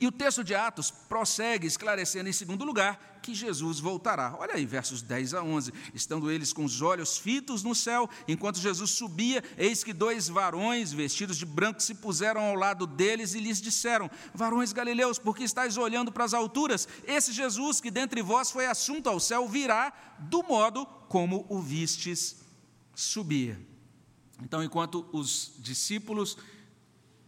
E 0.00 0.06
o 0.06 0.12
texto 0.12 0.42
de 0.42 0.54
Atos 0.54 0.90
prossegue 0.90 1.66
esclarecendo, 1.66 2.28
em 2.28 2.32
segundo 2.32 2.64
lugar, 2.64 3.18
que 3.22 3.34
Jesus 3.34 3.80
voltará. 3.80 4.36
Olha 4.38 4.54
aí, 4.54 4.64
versos 4.64 5.02
10 5.02 5.34
a 5.34 5.42
11. 5.42 5.72
Estando 5.92 6.30
eles 6.30 6.52
com 6.52 6.64
os 6.64 6.80
olhos 6.80 7.18
fitos 7.18 7.64
no 7.64 7.74
céu, 7.74 8.08
enquanto 8.28 8.60
Jesus 8.60 8.90
subia, 8.90 9.42
eis 9.58 9.82
que 9.82 9.92
dois 9.92 10.28
varões 10.28 10.92
vestidos 10.92 11.36
de 11.36 11.44
branco 11.44 11.82
se 11.82 11.96
puseram 11.96 12.40
ao 12.40 12.54
lado 12.54 12.86
deles 12.86 13.34
e 13.34 13.40
lhes 13.40 13.60
disseram: 13.60 14.08
Varões 14.32 14.72
galileus, 14.72 15.18
por 15.18 15.36
que 15.36 15.42
estáis 15.42 15.76
olhando 15.76 16.12
para 16.12 16.24
as 16.24 16.34
alturas? 16.34 16.86
Esse 17.04 17.32
Jesus 17.32 17.80
que 17.80 17.90
dentre 17.90 18.22
vós 18.22 18.50
foi 18.50 18.66
assunto 18.66 19.08
ao 19.08 19.18
céu 19.18 19.48
virá 19.48 19.92
do 20.18 20.42
modo 20.44 20.86
como 21.08 21.44
o 21.48 21.60
vistes 21.60 22.36
subir. 22.94 23.58
Então, 24.42 24.62
enquanto 24.62 25.06
os 25.12 25.52
discípulos, 25.58 26.36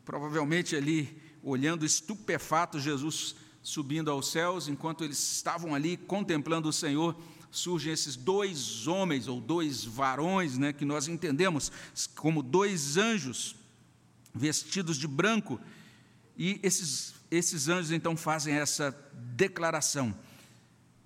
provavelmente 0.04 0.76
ali, 0.76 1.20
olhando 1.42 1.84
estupefato 1.84 2.78
Jesus 2.78 3.34
subindo 3.62 4.10
aos 4.10 4.30
céus, 4.30 4.68
enquanto 4.68 5.04
eles 5.04 5.18
estavam 5.18 5.74
ali 5.74 5.96
contemplando 5.96 6.68
o 6.68 6.72
Senhor, 6.72 7.14
surgem 7.50 7.92
esses 7.92 8.16
dois 8.16 8.86
homens 8.86 9.28
ou 9.28 9.40
dois 9.40 9.84
varões, 9.84 10.56
né, 10.56 10.72
que 10.72 10.84
nós 10.84 11.08
entendemos 11.08 11.72
como 12.14 12.42
dois 12.42 12.96
anjos 12.96 13.56
vestidos 14.34 14.96
de 14.96 15.06
branco, 15.06 15.60
e 16.36 16.60
esses, 16.62 17.14
esses 17.30 17.68
anjos 17.68 17.90
então 17.90 18.16
fazem 18.16 18.54
essa 18.54 18.96
declaração: 19.34 20.14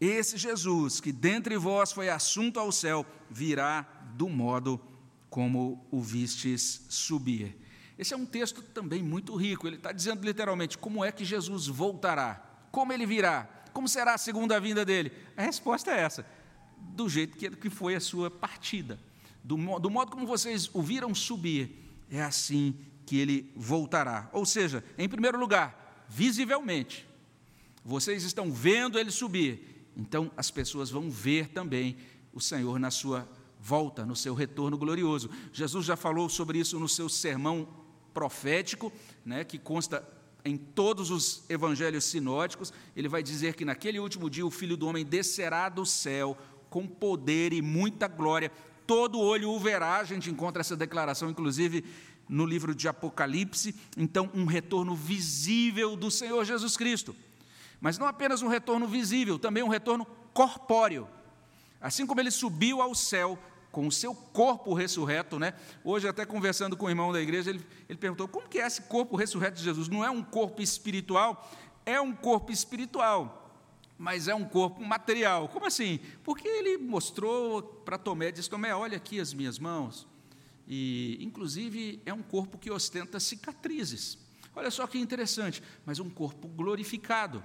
Esse 0.00 0.36
Jesus 0.36 1.00
que 1.00 1.10
dentre 1.10 1.56
vós 1.56 1.90
foi 1.90 2.10
assunto 2.10 2.60
ao 2.60 2.70
céu, 2.70 3.06
virá 3.30 3.82
do 4.14 4.28
modo 4.28 4.80
como 5.30 5.84
o 5.90 6.02
vistes 6.02 6.82
subir. 6.88 7.56
Esse 8.02 8.14
é 8.14 8.16
um 8.16 8.26
texto 8.26 8.62
também 8.62 9.00
muito 9.00 9.36
rico. 9.36 9.64
Ele 9.64 9.76
está 9.76 9.92
dizendo 9.92 10.24
literalmente 10.24 10.76
como 10.76 11.04
é 11.04 11.12
que 11.12 11.24
Jesus 11.24 11.68
voltará, 11.68 12.66
como 12.72 12.92
ele 12.92 13.06
virá, 13.06 13.48
como 13.72 13.86
será 13.86 14.14
a 14.14 14.18
segunda 14.18 14.58
vinda 14.58 14.84
dele. 14.84 15.12
A 15.36 15.42
resposta 15.42 15.92
é 15.92 16.00
essa: 16.00 16.26
do 16.76 17.08
jeito 17.08 17.36
que 17.56 17.70
foi 17.70 17.94
a 17.94 18.00
sua 18.00 18.28
partida, 18.28 18.98
do, 19.44 19.56
do 19.78 19.88
modo 19.88 20.10
como 20.10 20.26
vocês 20.26 20.68
o 20.74 20.82
viram 20.82 21.14
subir, 21.14 21.78
é 22.10 22.20
assim 22.20 22.74
que 23.06 23.18
ele 23.18 23.52
voltará. 23.54 24.28
Ou 24.32 24.44
seja, 24.44 24.84
em 24.98 25.08
primeiro 25.08 25.38
lugar, 25.38 26.04
visivelmente, 26.08 27.08
vocês 27.84 28.24
estão 28.24 28.50
vendo 28.50 28.98
ele 28.98 29.12
subir, 29.12 29.92
então 29.96 30.28
as 30.36 30.50
pessoas 30.50 30.90
vão 30.90 31.08
ver 31.08 31.50
também 31.50 31.96
o 32.32 32.40
Senhor 32.40 32.80
na 32.80 32.90
sua 32.90 33.28
volta, 33.60 34.04
no 34.04 34.16
seu 34.16 34.34
retorno 34.34 34.76
glorioso. 34.76 35.30
Jesus 35.52 35.86
já 35.86 35.94
falou 35.94 36.28
sobre 36.28 36.58
isso 36.58 36.80
no 36.80 36.88
seu 36.88 37.08
sermão 37.08 37.80
profético, 38.12 38.92
né, 39.24 39.44
que 39.44 39.58
consta 39.58 40.06
em 40.44 40.56
todos 40.56 41.10
os 41.10 41.44
evangelhos 41.48 42.04
sinóticos, 42.04 42.72
ele 42.96 43.08
vai 43.08 43.22
dizer 43.22 43.54
que 43.54 43.64
naquele 43.64 44.00
último 44.00 44.28
dia 44.28 44.44
o 44.44 44.50
Filho 44.50 44.76
do 44.76 44.86
Homem 44.86 45.04
descerá 45.04 45.68
do 45.68 45.86
céu 45.86 46.36
com 46.68 46.86
poder 46.86 47.52
e 47.52 47.62
muita 47.62 48.08
glória, 48.08 48.50
todo 48.86 49.20
olho 49.20 49.50
o 49.50 49.60
verá. 49.60 49.98
A 49.98 50.04
gente 50.04 50.30
encontra 50.30 50.60
essa 50.60 50.76
declaração, 50.76 51.30
inclusive, 51.30 51.84
no 52.28 52.46
livro 52.46 52.74
de 52.74 52.88
Apocalipse. 52.88 53.74
Então, 53.96 54.30
um 54.34 54.46
retorno 54.46 54.96
visível 54.96 55.94
do 55.94 56.10
Senhor 56.10 56.44
Jesus 56.44 56.76
Cristo. 56.76 57.14
Mas 57.80 57.98
não 57.98 58.06
apenas 58.06 58.42
um 58.42 58.48
retorno 58.48 58.86
visível, 58.88 59.38
também 59.38 59.62
um 59.62 59.68
retorno 59.68 60.06
corpóreo. 60.32 61.06
Assim 61.80 62.06
como 62.06 62.20
ele 62.20 62.30
subiu 62.30 62.80
ao 62.80 62.94
céu, 62.94 63.38
com 63.72 63.86
o 63.86 63.90
seu 63.90 64.14
corpo 64.14 64.74
ressurreto, 64.74 65.38
né? 65.38 65.54
Hoje, 65.82 66.06
até 66.06 66.26
conversando 66.26 66.76
com 66.76 66.84
o 66.84 66.90
irmão 66.90 67.10
da 67.10 67.20
igreja, 67.20 67.48
ele, 67.50 67.64
ele 67.88 67.98
perguntou: 67.98 68.28
como 68.28 68.46
que 68.46 68.58
é 68.58 68.66
esse 68.66 68.82
corpo 68.82 69.16
ressurreto 69.16 69.56
de 69.56 69.64
Jesus? 69.64 69.88
Não 69.88 70.04
é 70.04 70.10
um 70.10 70.22
corpo 70.22 70.60
espiritual? 70.60 71.50
É 71.84 72.00
um 72.00 72.12
corpo 72.14 72.52
espiritual, 72.52 73.50
mas 73.98 74.28
é 74.28 74.34
um 74.34 74.44
corpo 74.44 74.84
material. 74.84 75.48
Como 75.48 75.66
assim? 75.66 75.98
Porque 76.22 76.46
ele 76.46 76.76
mostrou 76.76 77.62
para 77.62 77.96
Tomé, 77.96 78.30
disse: 78.30 78.50
Tomé, 78.50 78.74
olha 78.74 78.98
aqui 78.98 79.18
as 79.18 79.32
minhas 79.32 79.58
mãos. 79.58 80.06
E, 80.68 81.18
inclusive, 81.20 82.00
é 82.04 82.12
um 82.12 82.22
corpo 82.22 82.58
que 82.58 82.70
ostenta 82.70 83.18
cicatrizes. 83.18 84.18
Olha 84.54 84.70
só 84.70 84.86
que 84.86 84.98
interessante, 84.98 85.62
mas 85.84 85.98
um 85.98 86.10
corpo 86.10 86.46
glorificado 86.46 87.42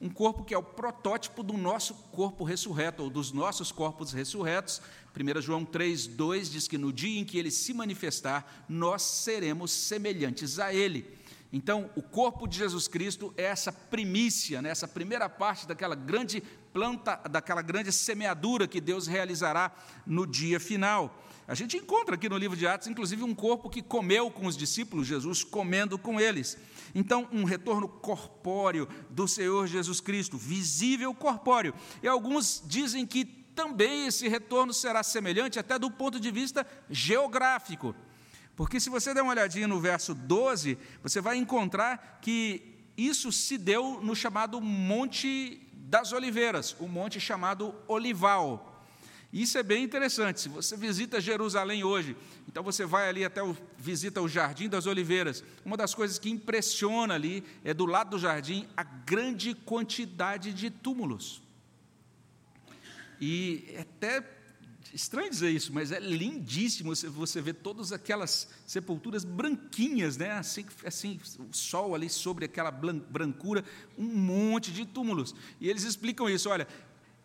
um 0.00 0.08
corpo 0.08 0.44
que 0.44 0.54
é 0.54 0.58
o 0.58 0.62
protótipo 0.62 1.42
do 1.42 1.52
nosso 1.52 1.94
corpo 2.10 2.42
ressurreto, 2.42 3.02
ou 3.02 3.10
dos 3.10 3.32
nossos 3.32 3.70
corpos 3.70 4.12
ressurretos. 4.12 4.80
1 5.14 5.40
João 5.42 5.64
3, 5.64 6.06
2 6.06 6.50
diz 6.50 6.66
que 6.66 6.78
no 6.78 6.92
dia 6.92 7.20
em 7.20 7.24
que 7.24 7.36
ele 7.36 7.50
se 7.50 7.74
manifestar, 7.74 8.64
nós 8.68 9.02
seremos 9.02 9.70
semelhantes 9.70 10.58
a 10.58 10.72
ele. 10.72 11.18
Então, 11.52 11.90
o 11.96 12.02
corpo 12.02 12.46
de 12.46 12.56
Jesus 12.56 12.86
Cristo 12.86 13.34
é 13.36 13.42
essa 13.42 13.72
primícia, 13.72 14.62
né, 14.62 14.70
essa 14.70 14.86
primeira 14.86 15.28
parte 15.28 15.66
daquela 15.66 15.96
grande 15.96 16.42
planta, 16.72 17.16
daquela 17.28 17.60
grande 17.60 17.92
semeadura 17.92 18.68
que 18.68 18.80
Deus 18.80 19.06
realizará 19.06 19.72
no 20.06 20.26
dia 20.26 20.60
final. 20.60 21.22
A 21.50 21.54
gente 21.56 21.76
encontra 21.76 22.14
aqui 22.14 22.28
no 22.28 22.38
livro 22.38 22.56
de 22.56 22.64
Atos, 22.64 22.86
inclusive, 22.86 23.24
um 23.24 23.34
corpo 23.34 23.68
que 23.68 23.82
comeu 23.82 24.30
com 24.30 24.46
os 24.46 24.56
discípulos, 24.56 25.08
Jesus 25.08 25.42
comendo 25.42 25.98
com 25.98 26.20
eles. 26.20 26.56
Então, 26.94 27.28
um 27.32 27.42
retorno 27.42 27.88
corpóreo 27.88 28.88
do 29.10 29.26
Senhor 29.26 29.66
Jesus 29.66 30.00
Cristo, 30.00 30.38
visível 30.38 31.12
corpóreo. 31.12 31.74
E 32.04 32.06
alguns 32.06 32.62
dizem 32.64 33.04
que 33.04 33.24
também 33.24 34.06
esse 34.06 34.28
retorno 34.28 34.72
será 34.72 35.02
semelhante, 35.02 35.58
até 35.58 35.76
do 35.76 35.90
ponto 35.90 36.20
de 36.20 36.30
vista 36.30 36.64
geográfico. 36.88 37.96
Porque 38.54 38.78
se 38.78 38.88
você 38.88 39.12
der 39.12 39.22
uma 39.22 39.32
olhadinha 39.32 39.66
no 39.66 39.80
verso 39.80 40.14
12, 40.14 40.78
você 41.02 41.20
vai 41.20 41.36
encontrar 41.36 42.20
que 42.22 42.78
isso 42.96 43.32
se 43.32 43.58
deu 43.58 44.00
no 44.00 44.14
chamado 44.14 44.60
Monte 44.60 45.68
das 45.72 46.12
Oliveiras, 46.12 46.76
o 46.78 46.86
monte 46.86 47.18
chamado 47.18 47.74
Olival. 47.88 48.69
Isso 49.32 49.56
é 49.56 49.62
bem 49.62 49.84
interessante. 49.84 50.40
Se 50.40 50.48
você 50.48 50.76
visita 50.76 51.20
Jerusalém 51.20 51.84
hoje, 51.84 52.16
então 52.48 52.64
você 52.64 52.84
vai 52.84 53.08
ali 53.08 53.24
até 53.24 53.42
o 53.42 53.56
visita 53.78 54.20
o 54.20 54.28
Jardim 54.28 54.68
das 54.68 54.86
Oliveiras. 54.86 55.44
Uma 55.64 55.76
das 55.76 55.94
coisas 55.94 56.18
que 56.18 56.28
impressiona 56.28 57.14
ali 57.14 57.44
é 57.64 57.72
do 57.72 57.86
lado 57.86 58.10
do 58.10 58.18
jardim 58.18 58.66
a 58.76 58.82
grande 58.82 59.54
quantidade 59.54 60.52
de 60.52 60.68
túmulos. 60.68 61.40
E 63.20 63.66
é 63.68 63.82
até 63.82 64.24
estranho 64.92 65.30
dizer 65.30 65.50
isso, 65.50 65.72
mas 65.72 65.92
é 65.92 66.00
lindíssimo 66.00 66.92
você, 66.94 67.40
ver 67.40 67.54
todas 67.54 67.92
aquelas 67.92 68.48
sepulturas 68.66 69.24
branquinhas, 69.24 70.16
né? 70.16 70.32
assim, 70.32 70.64
assim, 70.84 71.20
o 71.38 71.54
sol 71.54 71.94
ali 71.94 72.08
sobre 72.08 72.44
aquela 72.44 72.70
brancura, 72.70 73.64
um 73.96 74.06
monte 74.06 74.72
de 74.72 74.84
túmulos. 74.84 75.34
E 75.60 75.68
eles 75.68 75.84
explicam 75.84 76.28
isso: 76.28 76.48
olha, 76.48 76.66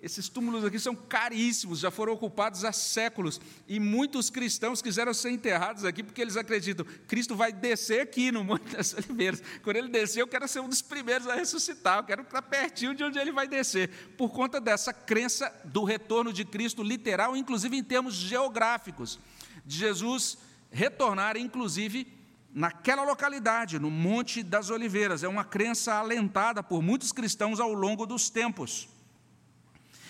esses 0.01 0.29
túmulos 0.29 0.63
aqui 0.63 0.77
são 0.77 0.95
caríssimos, 0.95 1.79
já 1.79 1.89
foram 1.89 2.13
ocupados 2.13 2.63
há 2.63 2.71
séculos. 2.71 3.41
E 3.67 3.79
muitos 3.79 4.29
cristãos 4.29 4.81
quiseram 4.81 5.13
ser 5.13 5.31
enterrados 5.31 5.83
aqui 5.83 6.03
porque 6.03 6.21
eles 6.21 6.37
acreditam: 6.37 6.85
Cristo 7.07 7.35
vai 7.35 7.51
descer 7.51 8.01
aqui 8.01 8.31
no 8.31 8.43
Monte 8.43 8.75
das 8.75 8.93
Oliveiras. 8.93 9.41
Quando 9.63 9.77
ele 9.77 9.89
descer, 9.89 10.21
eu 10.21 10.27
quero 10.27 10.47
ser 10.47 10.59
um 10.59 10.69
dos 10.69 10.81
primeiros 10.81 11.27
a 11.27 11.35
ressuscitar, 11.35 11.99
eu 11.99 12.03
quero 12.03 12.21
estar 12.21 12.41
pertinho 12.41 12.93
de 12.93 13.03
onde 13.03 13.17
ele 13.17 13.31
vai 13.31 13.47
descer. 13.47 13.89
Por 14.17 14.29
conta 14.29 14.61
dessa 14.61 14.93
crença 14.93 15.51
do 15.65 15.83
retorno 15.83 16.31
de 16.31 16.45
Cristo 16.45 16.83
literal, 16.83 17.35
inclusive 17.35 17.75
em 17.75 17.83
termos 17.83 18.13
geográficos, 18.13 19.19
de 19.65 19.77
Jesus 19.77 20.37
retornar, 20.69 21.37
inclusive 21.37 22.13
naquela 22.53 23.03
localidade, 23.03 23.79
no 23.79 23.89
Monte 23.89 24.43
das 24.43 24.69
Oliveiras. 24.69 25.23
É 25.23 25.27
uma 25.27 25.43
crença 25.43 25.95
alentada 25.95 26.61
por 26.61 26.83
muitos 26.83 27.11
cristãos 27.11 27.59
ao 27.59 27.73
longo 27.73 28.05
dos 28.05 28.29
tempos. 28.29 28.87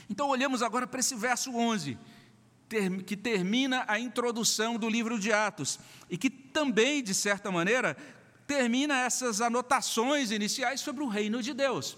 Então, 0.09 0.29
olhamos 0.29 0.61
agora 0.61 0.85
para 0.85 0.99
esse 0.99 1.15
verso 1.15 1.55
11, 1.55 1.97
que 3.05 3.15
termina 3.15 3.85
a 3.87 3.99
introdução 3.99 4.77
do 4.77 4.89
livro 4.89 5.19
de 5.19 5.31
Atos, 5.31 5.79
e 6.09 6.17
que 6.17 6.29
também, 6.29 7.03
de 7.03 7.13
certa 7.13 7.51
maneira, 7.51 7.95
termina 8.47 9.01
essas 9.01 9.41
anotações 9.41 10.31
iniciais 10.31 10.81
sobre 10.81 11.03
o 11.03 11.07
reino 11.07 11.41
de 11.41 11.53
Deus. 11.53 11.97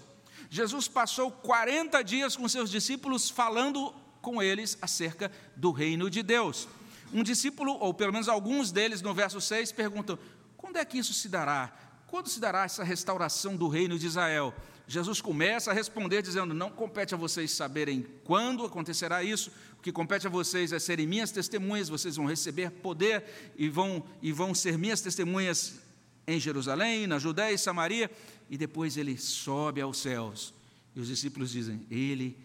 Jesus 0.50 0.88
passou 0.88 1.30
40 1.30 2.02
dias 2.02 2.36
com 2.36 2.48
seus 2.48 2.70
discípulos 2.70 3.28
falando 3.28 3.94
com 4.22 4.42
eles 4.42 4.78
acerca 4.80 5.30
do 5.54 5.70
reino 5.70 6.08
de 6.08 6.22
Deus. 6.22 6.68
Um 7.12 7.22
discípulo, 7.22 7.72
ou 7.72 7.92
pelo 7.92 8.12
menos 8.12 8.28
alguns 8.28 8.72
deles, 8.72 9.02
no 9.02 9.14
verso 9.14 9.40
6, 9.40 9.72
perguntam: 9.72 10.18
quando 10.56 10.76
é 10.76 10.84
que 10.84 10.98
isso 10.98 11.12
se 11.12 11.28
dará? 11.28 11.72
Quando 12.08 12.28
se 12.28 12.40
dará 12.40 12.64
essa 12.64 12.82
restauração 12.82 13.54
do 13.54 13.68
reino 13.68 13.98
de 13.98 14.06
Israel? 14.06 14.54
Jesus 14.86 15.20
começa 15.20 15.70
a 15.70 15.74
responder 15.74 16.22
dizendo: 16.22 16.54
Não 16.54 16.70
compete 16.70 17.14
a 17.14 17.18
vocês 17.18 17.52
saberem 17.52 18.06
quando 18.24 18.64
acontecerá 18.64 19.22
isso, 19.22 19.52
o 19.78 19.82
que 19.82 19.92
compete 19.92 20.26
a 20.26 20.30
vocês 20.30 20.72
é 20.72 20.78
serem 20.78 21.06
minhas 21.06 21.30
testemunhas, 21.30 21.90
vocês 21.90 22.16
vão 22.16 22.24
receber 22.24 22.70
poder 22.70 23.52
e 23.56 23.68
vão, 23.68 24.02
e 24.22 24.32
vão 24.32 24.54
ser 24.54 24.78
minhas 24.78 25.02
testemunhas 25.02 25.78
em 26.26 26.40
Jerusalém, 26.40 27.06
na 27.06 27.18
Judéia 27.18 27.52
e 27.52 27.58
Samaria, 27.58 28.10
e 28.48 28.56
depois 28.56 28.96
ele 28.96 29.18
sobe 29.18 29.82
aos 29.82 29.98
céus. 29.98 30.54
E 30.96 31.00
os 31.00 31.08
discípulos 31.08 31.50
dizem: 31.50 31.86
Ele 31.90 32.38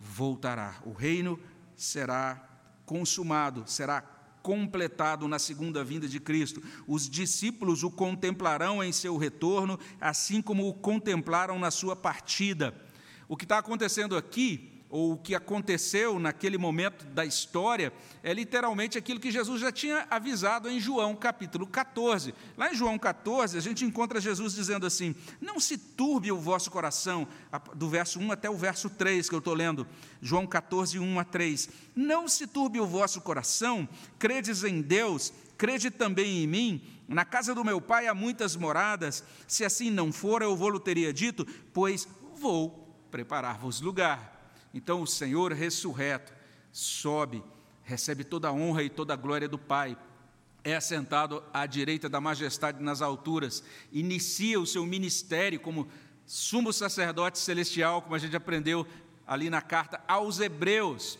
voltará, 0.00 0.80
o 0.86 0.92
reino 0.92 1.38
será 1.76 2.48
consumado, 2.86 3.64
será 3.66 4.00
completado 4.42 5.28
na 5.28 5.38
segunda 5.38 5.84
vinda 5.84 6.08
de 6.08 6.18
Cristo. 6.18 6.62
Os 6.86 7.08
discípulos 7.08 7.82
o 7.82 7.90
contemplarão 7.90 8.82
em 8.82 8.92
seu 8.92 9.16
retorno, 9.16 9.78
assim 10.00 10.42
como 10.42 10.68
o 10.68 10.74
contemplaram 10.74 11.58
na 11.58 11.70
sua 11.70 11.94
partida. 11.94 12.74
O 13.28 13.36
que 13.36 13.44
está 13.44 13.58
acontecendo 13.58 14.16
aqui 14.16 14.71
ou 14.92 15.12
o 15.12 15.16
que 15.16 15.34
aconteceu 15.34 16.18
naquele 16.18 16.58
momento 16.58 17.06
da 17.06 17.24
história, 17.24 17.90
é 18.22 18.34
literalmente 18.34 18.98
aquilo 18.98 19.18
que 19.18 19.30
Jesus 19.30 19.58
já 19.62 19.72
tinha 19.72 20.06
avisado 20.10 20.68
em 20.68 20.78
João 20.78 21.16
capítulo 21.16 21.66
14. 21.66 22.34
Lá 22.58 22.70
em 22.70 22.74
João 22.74 22.98
14, 22.98 23.56
a 23.56 23.60
gente 23.62 23.86
encontra 23.86 24.20
Jesus 24.20 24.52
dizendo 24.52 24.84
assim: 24.84 25.14
Não 25.40 25.58
se 25.58 25.78
turbe 25.78 26.30
o 26.30 26.36
vosso 26.36 26.70
coração, 26.70 27.26
do 27.74 27.88
verso 27.88 28.20
1 28.20 28.32
até 28.32 28.50
o 28.50 28.54
verso 28.54 28.90
3 28.90 29.30
que 29.30 29.34
eu 29.34 29.38
estou 29.38 29.54
lendo, 29.54 29.86
João 30.20 30.46
14, 30.46 30.98
1 30.98 31.18
a 31.18 31.24
3. 31.24 31.70
Não 31.96 32.28
se 32.28 32.46
turbe 32.46 32.78
o 32.78 32.86
vosso 32.86 33.22
coração, 33.22 33.88
credes 34.18 34.62
em 34.62 34.82
Deus, 34.82 35.32
crede 35.56 35.90
também 35.90 36.44
em 36.44 36.46
mim. 36.46 36.82
Na 37.08 37.24
casa 37.24 37.54
do 37.54 37.64
meu 37.64 37.80
pai 37.80 38.08
há 38.08 38.14
muitas 38.14 38.56
moradas, 38.56 39.24
se 39.48 39.64
assim 39.64 39.90
não 39.90 40.12
for, 40.12 40.42
eu 40.42 40.54
vou-lo 40.54 40.78
teria 40.78 41.14
dito, 41.14 41.46
pois 41.72 42.06
vou 42.36 43.06
preparar-vos 43.10 43.80
lugar. 43.80 44.31
Então 44.72 45.02
o 45.02 45.06
Senhor 45.06 45.52
ressurreto 45.52 46.32
sobe, 46.70 47.42
recebe 47.82 48.24
toda 48.24 48.48
a 48.48 48.52
honra 48.52 48.82
e 48.82 48.90
toda 48.90 49.12
a 49.12 49.16
glória 49.16 49.48
do 49.48 49.58
Pai, 49.58 49.96
é 50.64 50.76
assentado 50.76 51.42
à 51.52 51.66
direita 51.66 52.08
da 52.08 52.20
majestade 52.20 52.82
nas 52.82 53.02
alturas, 53.02 53.62
inicia 53.92 54.60
o 54.60 54.66
seu 54.66 54.86
ministério 54.86 55.58
como 55.58 55.88
sumo 56.24 56.72
sacerdote 56.72 57.38
celestial, 57.38 58.02
como 58.02 58.14
a 58.14 58.18
gente 58.18 58.36
aprendeu 58.36 58.86
ali 59.26 59.50
na 59.50 59.60
carta 59.60 60.00
aos 60.06 60.40
Hebreus, 60.40 61.18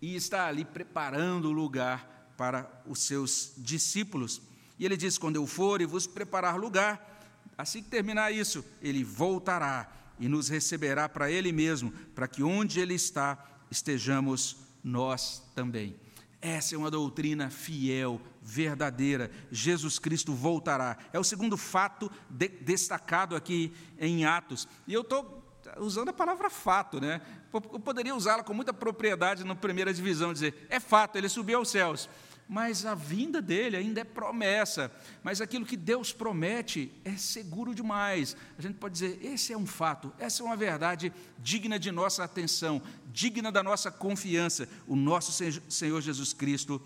e 0.00 0.14
está 0.14 0.46
ali 0.46 0.64
preparando 0.64 1.48
o 1.48 1.52
lugar 1.52 2.32
para 2.36 2.70
os 2.86 3.00
seus 3.00 3.52
discípulos. 3.56 4.40
E 4.78 4.84
ele 4.84 4.96
diz: 4.96 5.18
Quando 5.18 5.36
eu 5.36 5.46
for 5.46 5.80
e 5.80 5.86
vos 5.86 6.06
preparar 6.06 6.58
lugar, 6.58 7.22
assim 7.56 7.82
que 7.82 7.88
terminar 7.88 8.32
isso, 8.32 8.64
ele 8.82 9.02
voltará 9.02 9.90
e 10.18 10.28
nos 10.28 10.48
receberá 10.48 11.08
para 11.08 11.30
Ele 11.30 11.52
mesmo, 11.52 11.92
para 12.14 12.28
que 12.28 12.42
onde 12.42 12.80
Ele 12.80 12.94
está 12.94 13.44
estejamos 13.70 14.56
nós 14.82 15.42
também. 15.54 15.96
Essa 16.40 16.74
é 16.74 16.78
uma 16.78 16.90
doutrina 16.90 17.48
fiel, 17.48 18.20
verdadeira. 18.42 19.30
Jesus 19.50 19.98
Cristo 19.98 20.34
voltará. 20.34 20.98
É 21.12 21.18
o 21.18 21.24
segundo 21.24 21.56
fato 21.56 22.10
de, 22.28 22.48
destacado 22.48 23.34
aqui 23.34 23.72
em 23.98 24.26
Atos. 24.26 24.68
E 24.86 24.92
eu 24.92 25.00
estou 25.00 25.42
usando 25.78 26.10
a 26.10 26.12
palavra 26.12 26.50
fato, 26.50 27.00
né? 27.00 27.22
Eu 27.52 27.60
poderia 27.80 28.14
usá-la 28.14 28.42
com 28.42 28.52
muita 28.52 28.74
propriedade 28.74 29.42
na 29.42 29.54
primeira 29.54 29.94
divisão, 29.94 30.34
dizer, 30.34 30.66
é 30.68 30.78
fato, 30.78 31.16
ele 31.16 31.30
subiu 31.30 31.58
aos 31.58 31.70
céus 31.70 32.10
mas 32.48 32.84
a 32.84 32.94
vinda 32.94 33.40
dele 33.40 33.76
ainda 33.76 34.00
é 34.00 34.04
promessa. 34.04 34.90
Mas 35.22 35.40
aquilo 35.40 35.64
que 35.64 35.76
Deus 35.76 36.12
promete 36.12 36.92
é 37.04 37.16
seguro 37.16 37.74
demais. 37.74 38.36
A 38.58 38.62
gente 38.62 38.76
pode 38.76 38.94
dizer: 38.94 39.18
esse 39.22 39.52
é 39.52 39.56
um 39.56 39.66
fato, 39.66 40.12
essa 40.18 40.42
é 40.42 40.46
uma 40.46 40.56
verdade 40.56 41.12
digna 41.38 41.78
de 41.78 41.90
nossa 41.90 42.22
atenção, 42.22 42.82
digna 43.12 43.50
da 43.50 43.62
nossa 43.62 43.90
confiança. 43.90 44.68
O 44.86 44.94
nosso 44.94 45.32
Senhor 45.68 46.00
Jesus 46.00 46.32
Cristo 46.32 46.80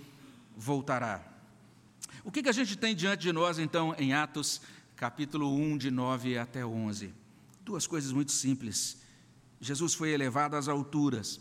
voltará. 0.56 1.24
O 2.24 2.30
que, 2.30 2.46
a 2.48 2.52
gente 2.52 2.76
tem 2.76 2.94
diante 2.94 3.22
de 3.22 3.32
nós, 3.32 3.58
então, 3.58 3.94
em 3.98 4.12
Atos, 4.12 4.60
capítulo 4.96 5.54
1, 5.54 5.78
de 5.78 5.90
9 5.90 6.36
até 6.36 6.64
11? 6.64 7.14
Duas 7.64 7.86
coisas 7.86 8.12
muito 8.12 8.32
simples. 8.32 8.98
Jesus 9.60 9.94
foi 9.94 10.10
elevado 10.10 10.56
às 10.56 10.68
alturas 10.68 11.40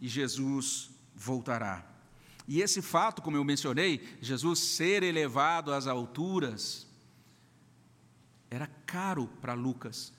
e 0.00 0.08
Jesus 0.08 0.90
voltará. 1.14 1.91
E 2.46 2.60
esse 2.60 2.82
fato, 2.82 3.22
como 3.22 3.36
eu 3.36 3.44
mencionei, 3.44 4.16
Jesus 4.20 4.58
ser 4.58 5.02
elevado 5.02 5.72
às 5.72 5.86
alturas, 5.86 6.86
era 8.50 8.66
caro 8.86 9.28
para 9.40 9.54
Lucas, 9.54 10.12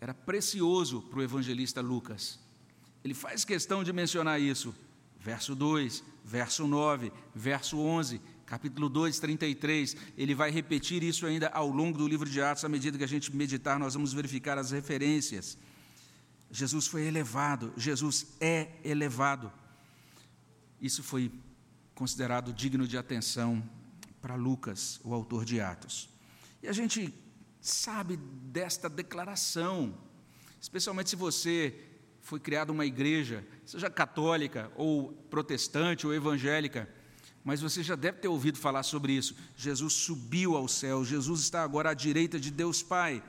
era 0.00 0.14
precioso 0.14 1.02
para 1.02 1.18
o 1.18 1.22
evangelista 1.22 1.80
Lucas. 1.80 2.38
Ele 3.04 3.14
faz 3.14 3.44
questão 3.44 3.84
de 3.84 3.92
mencionar 3.92 4.40
isso. 4.40 4.74
Verso 5.20 5.54
2, 5.54 6.02
verso 6.24 6.66
9, 6.66 7.12
verso 7.34 7.78
11, 7.78 8.20
capítulo 8.46 8.88
2, 8.88 9.18
33. 9.18 9.96
Ele 10.16 10.34
vai 10.34 10.50
repetir 10.50 11.02
isso 11.02 11.26
ainda 11.26 11.48
ao 11.48 11.68
longo 11.68 11.98
do 11.98 12.08
livro 12.08 12.28
de 12.28 12.40
Atos, 12.40 12.64
à 12.64 12.68
medida 12.68 12.98
que 12.98 13.04
a 13.04 13.08
gente 13.08 13.34
meditar, 13.34 13.78
nós 13.78 13.94
vamos 13.94 14.12
verificar 14.12 14.58
as 14.58 14.70
referências. 14.70 15.58
Jesus 16.50 16.86
foi 16.86 17.02
elevado, 17.02 17.72
Jesus 17.76 18.26
é 18.40 18.68
elevado. 18.82 19.52
Isso 20.80 21.02
foi 21.02 21.32
considerado 21.94 22.52
digno 22.52 22.86
de 22.86 22.96
atenção 22.96 23.62
para 24.20 24.34
Lucas, 24.34 25.00
o 25.04 25.12
autor 25.12 25.44
de 25.44 25.60
Atos. 25.60 26.08
E 26.62 26.68
a 26.68 26.72
gente 26.72 27.12
sabe 27.60 28.16
desta 28.16 28.88
declaração, 28.88 29.94
especialmente 30.60 31.10
se 31.10 31.16
você 31.16 31.74
foi 32.20 32.38
criado 32.38 32.70
uma 32.70 32.84
igreja, 32.84 33.46
seja 33.64 33.88
católica 33.88 34.70
ou 34.76 35.12
protestante 35.30 36.06
ou 36.06 36.14
evangélica, 36.14 36.88
mas 37.42 37.60
você 37.60 37.82
já 37.82 37.96
deve 37.96 38.18
ter 38.18 38.28
ouvido 38.28 38.58
falar 38.58 38.82
sobre 38.82 39.12
isso. 39.12 39.34
Jesus 39.56 39.94
subiu 39.94 40.56
ao 40.56 40.68
céu, 40.68 41.04
Jesus 41.04 41.40
está 41.40 41.62
agora 41.62 41.90
à 41.90 41.94
direita 41.94 42.38
de 42.38 42.50
Deus 42.50 42.82
Pai. 42.82 43.22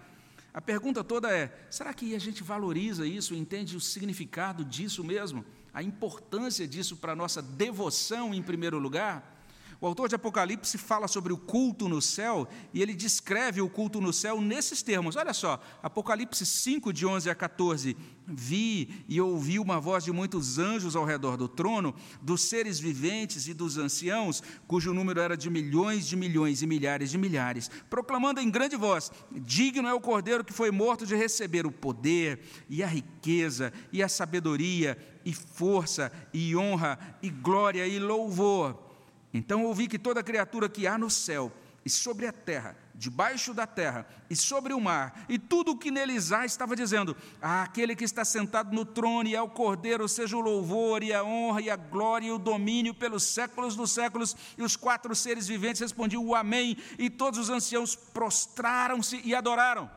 A 0.54 0.60
pergunta 0.60 1.04
toda 1.04 1.32
é: 1.32 1.68
será 1.70 1.94
que 1.94 2.14
a 2.14 2.20
gente 2.20 2.44
valoriza 2.44 3.08
isso, 3.08 3.34
entende 3.34 3.78
o 3.78 3.82
significado 3.82 4.66
disso 4.66 5.04
mesmo? 5.04 5.46
A 5.74 5.84
importância 5.84 6.68
disso 6.68 6.98
para 6.98 7.14
a 7.14 7.16
nossa 7.16 7.42
devoção 7.42 8.34
em 8.34 8.42
primeiro 8.42 8.80
lugar? 8.80 9.39
O 9.82 9.88
autor 9.88 10.10
de 10.10 10.16
Apocalipse 10.16 10.78
fala 10.78 11.08
sobre 11.08 11.32
o 11.32 11.38
culto 11.38 11.88
no 11.88 12.02
céu 12.02 12.50
e 12.74 12.82
ele 12.82 12.94
descreve 12.94 13.62
o 13.62 13.70
culto 13.70 14.02
no 14.02 14.12
céu 14.12 14.42
nesses 14.42 14.82
termos. 14.82 15.16
Olha 15.16 15.34
só, 15.34 15.58
Apocalipse 15.82 16.46
5, 16.46 16.92
de 16.92 17.06
11 17.06 17.30
a 17.30 17.36
14. 17.36 17.96
Vi 18.28 19.06
e 19.08 19.22
ouvi 19.22 19.58
uma 19.58 19.80
voz 19.80 20.04
de 20.04 20.12
muitos 20.12 20.60
anjos 20.60 20.98
ao 20.98 21.06
redor 21.06 21.38
do 21.38 21.48
trono, 21.48 21.96
dos 22.22 22.42
seres 22.42 22.78
viventes 22.78 23.48
e 23.48 23.54
dos 23.54 23.78
anciãos, 23.78 24.44
cujo 24.68 24.94
número 24.94 25.22
era 25.22 25.38
de 25.38 25.50
milhões 25.50 26.06
de 26.06 26.18
milhões 26.18 26.62
e 26.62 26.68
milhares 26.68 27.10
de 27.10 27.18
milhares, 27.18 27.72
proclamando 27.90 28.42
em 28.42 28.52
grande 28.52 28.76
voz: 28.76 29.10
Digno 29.32 29.88
é 29.88 29.94
o 29.94 30.02
cordeiro 30.02 30.44
que 30.44 30.52
foi 30.52 30.72
morto 30.72 31.06
de 31.06 31.16
receber 31.16 31.66
o 31.66 31.72
poder 31.72 32.42
e 32.70 32.84
a 32.84 32.88
riqueza 32.88 33.72
e 33.94 34.04
a 34.04 34.10
sabedoria 34.10 34.98
e 35.24 35.34
força 35.34 36.12
e 36.34 36.54
honra 36.54 37.00
e 37.22 37.30
glória 37.30 37.88
e 37.88 37.98
louvor 37.98 38.89
então 39.34 39.66
ouvi 39.66 39.88
que 39.88 40.00
toda 40.00 40.24
criatura 40.24 40.68
que 40.68 40.88
há 40.88 40.98
no 40.98 41.10
céu 41.10 41.52
e 41.86 41.90
sobre 41.90 42.28
a 42.28 42.32
terra, 42.32 42.76
debaixo 42.94 43.54
da 43.54 43.66
terra 43.66 44.06
e 44.30 44.36
sobre 44.36 44.74
o 44.74 44.82
mar, 44.82 45.26
e 45.30 45.40
tudo 45.40 45.72
o 45.72 45.78
que 45.78 45.90
neles 45.90 46.32
há, 46.32 46.46
estava 46.46 46.76
dizendo: 46.76 47.16
Aquele 47.42 47.96
que 47.96 48.04
está 48.04 48.26
sentado 48.26 48.76
no 48.76 48.84
trono 48.84 49.30
e 49.30 49.36
ao 49.36 49.50
Cordeiro, 49.50 50.08
seja 50.08 50.36
o 50.36 50.42
louvor 50.42 51.04
e 51.04 51.14
a 51.14 51.24
honra 51.24 51.62
e 51.62 51.70
a 51.70 51.76
glória 51.76 52.28
e 52.28 52.32
o 52.32 52.38
domínio 52.38 52.94
pelos 52.94 53.24
séculos 53.24 53.76
dos 53.76 53.92
séculos. 53.92 54.36
E 54.58 54.64
os 54.64 54.76
quatro 54.76 55.16
seres 55.16 55.48
viventes 55.48 55.82
respondiam 55.82 56.26
o 56.26 56.36
Amém, 56.36 56.78
e 56.98 57.10
todos 57.10 57.40
os 57.40 57.50
anciãos 57.50 57.96
prostraram-se 57.96 59.22
e 59.24 59.34
adoraram. 59.34 59.90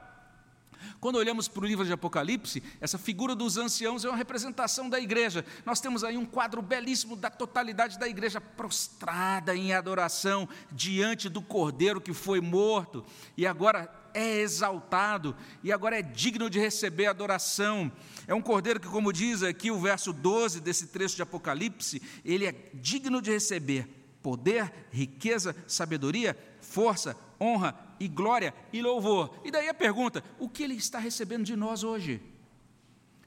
Quando 1.00 1.16
olhamos 1.16 1.48
para 1.48 1.62
o 1.62 1.66
livro 1.66 1.84
de 1.84 1.92
Apocalipse, 1.92 2.62
essa 2.80 2.98
figura 2.98 3.34
dos 3.34 3.56
anciãos 3.56 4.04
é 4.04 4.08
uma 4.08 4.16
representação 4.16 4.88
da 4.88 5.00
igreja. 5.00 5.44
Nós 5.64 5.80
temos 5.80 6.04
aí 6.04 6.16
um 6.16 6.26
quadro 6.26 6.62
belíssimo 6.62 7.16
da 7.16 7.30
totalidade 7.30 7.98
da 7.98 8.08
igreja 8.08 8.40
prostrada 8.40 9.54
em 9.54 9.72
adoração 9.72 10.48
diante 10.70 11.28
do 11.28 11.42
cordeiro 11.42 12.00
que 12.00 12.12
foi 12.12 12.40
morto 12.40 13.04
e 13.36 13.46
agora 13.46 13.90
é 14.14 14.40
exaltado 14.40 15.34
e 15.62 15.72
agora 15.72 15.98
é 15.98 16.02
digno 16.02 16.50
de 16.50 16.58
receber 16.58 17.06
adoração. 17.06 17.90
É 18.26 18.34
um 18.34 18.42
cordeiro 18.42 18.80
que, 18.80 18.88
como 18.88 19.12
diz 19.12 19.42
aqui 19.42 19.70
o 19.70 19.80
verso 19.80 20.12
12 20.12 20.60
desse 20.60 20.88
trecho 20.88 21.16
de 21.16 21.22
Apocalipse, 21.22 22.02
ele 22.24 22.46
é 22.46 22.54
digno 22.74 23.20
de 23.20 23.30
receber 23.30 23.88
poder, 24.22 24.72
riqueza, 24.90 25.54
sabedoria, 25.66 26.36
força, 26.60 27.16
honra 27.40 27.74
e 28.02 28.08
glória 28.08 28.52
e 28.72 28.82
louvor. 28.82 29.32
E 29.44 29.50
daí 29.50 29.68
a 29.68 29.74
pergunta: 29.74 30.24
o 30.38 30.48
que 30.48 30.64
ele 30.64 30.74
está 30.74 30.98
recebendo 30.98 31.44
de 31.44 31.54
nós 31.54 31.84
hoje? 31.84 32.20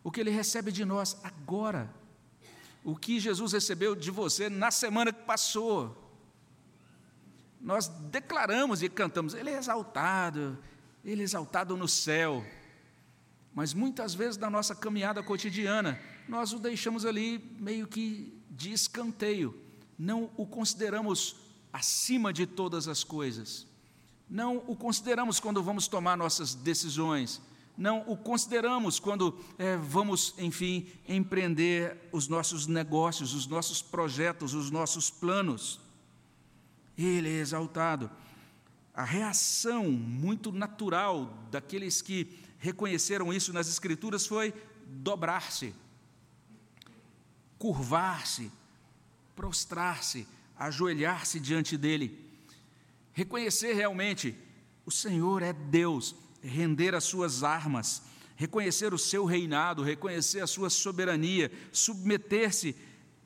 O 0.04 0.12
que 0.12 0.20
ele 0.20 0.30
recebe 0.30 0.72
de 0.72 0.84
nós 0.84 1.18
agora? 1.24 1.90
O 2.84 2.96
que 2.96 3.20
Jesus 3.20 3.54
recebeu 3.54 3.96
de 3.96 4.12
você 4.12 4.50
na 4.50 4.70
semana 4.70 5.14
que 5.14 5.24
passou? 5.24 6.04
Nós 7.60 7.88
declaramos 7.88 8.84
e 8.84 8.90
cantamos, 8.90 9.34
Ele 9.34 9.50
é 9.50 9.58
exaltado, 9.58 10.56
Ele 11.04 11.22
é 11.22 11.24
exaltado 11.24 11.76
no 11.76 11.88
céu. 11.88 12.46
Mas 13.56 13.74
muitas 13.74 14.14
vezes 14.14 14.38
na 14.38 14.50
nossa 14.50 14.76
caminhada 14.76 15.24
cotidiana, 15.24 16.00
nós 16.28 16.54
o 16.54 16.60
deixamos 16.60 17.06
ali 17.06 17.40
meio 17.58 17.88
que 17.88 18.40
de 18.52 18.72
escanteio, 18.72 19.60
não 19.98 20.30
o 20.38 20.46
consideramos 20.46 21.38
acima 21.74 22.32
de 22.32 22.46
todas 22.46 22.88
as 22.88 23.04
coisas. 23.04 23.66
Não 24.30 24.58
o 24.68 24.76
consideramos 24.76 25.40
quando 25.40 25.62
vamos 25.62 25.88
tomar 25.88 26.18
nossas 26.18 26.56
decisões. 26.56 27.42
Não 27.78 28.04
o 28.08 28.16
consideramos 28.16 29.00
quando 29.00 29.38
é, 29.58 29.76
vamos, 29.76 30.34
enfim, 30.38 30.88
empreender 31.08 32.10
os 32.12 32.28
nossos 32.28 32.68
negócios, 32.68 33.34
os 33.34 33.46
nossos 33.48 33.82
projetos, 33.82 34.54
os 34.54 34.72
nossos 34.72 35.10
planos. 35.10 35.80
Ele 36.98 37.30
é 37.30 37.40
exaltado. 37.40 38.10
A 38.94 39.04
reação 39.04 39.92
muito 39.92 40.54
natural 40.54 41.38
daqueles 41.52 42.02
que 42.02 42.40
reconheceram 42.58 43.34
isso 43.34 43.52
nas 43.52 43.68
Escrituras 43.68 44.26
foi 44.26 44.54
dobrar-se, 44.88 45.76
curvar-se, 47.60 48.50
prostrar-se, 49.36 50.26
ajoelhar-se 50.58 51.40
diante 51.42 51.78
dele 51.78 52.25
reconhecer 53.16 53.74
realmente 53.74 54.36
o 54.86 54.92
Senhor 54.92 55.42
é 55.42 55.54
Deus, 55.54 56.14
render 56.44 56.94
as 56.94 57.06
suas 57.06 57.44
armas, 57.44 58.04
reconhecer 58.36 58.94
o 58.94 59.00
seu 59.00 59.24
reinado, 59.24 59.82
reconhecer 59.82 60.42
a 60.42 60.48
sua 60.48 60.70
soberania, 60.70 61.50
submeter-se 61.72 62.76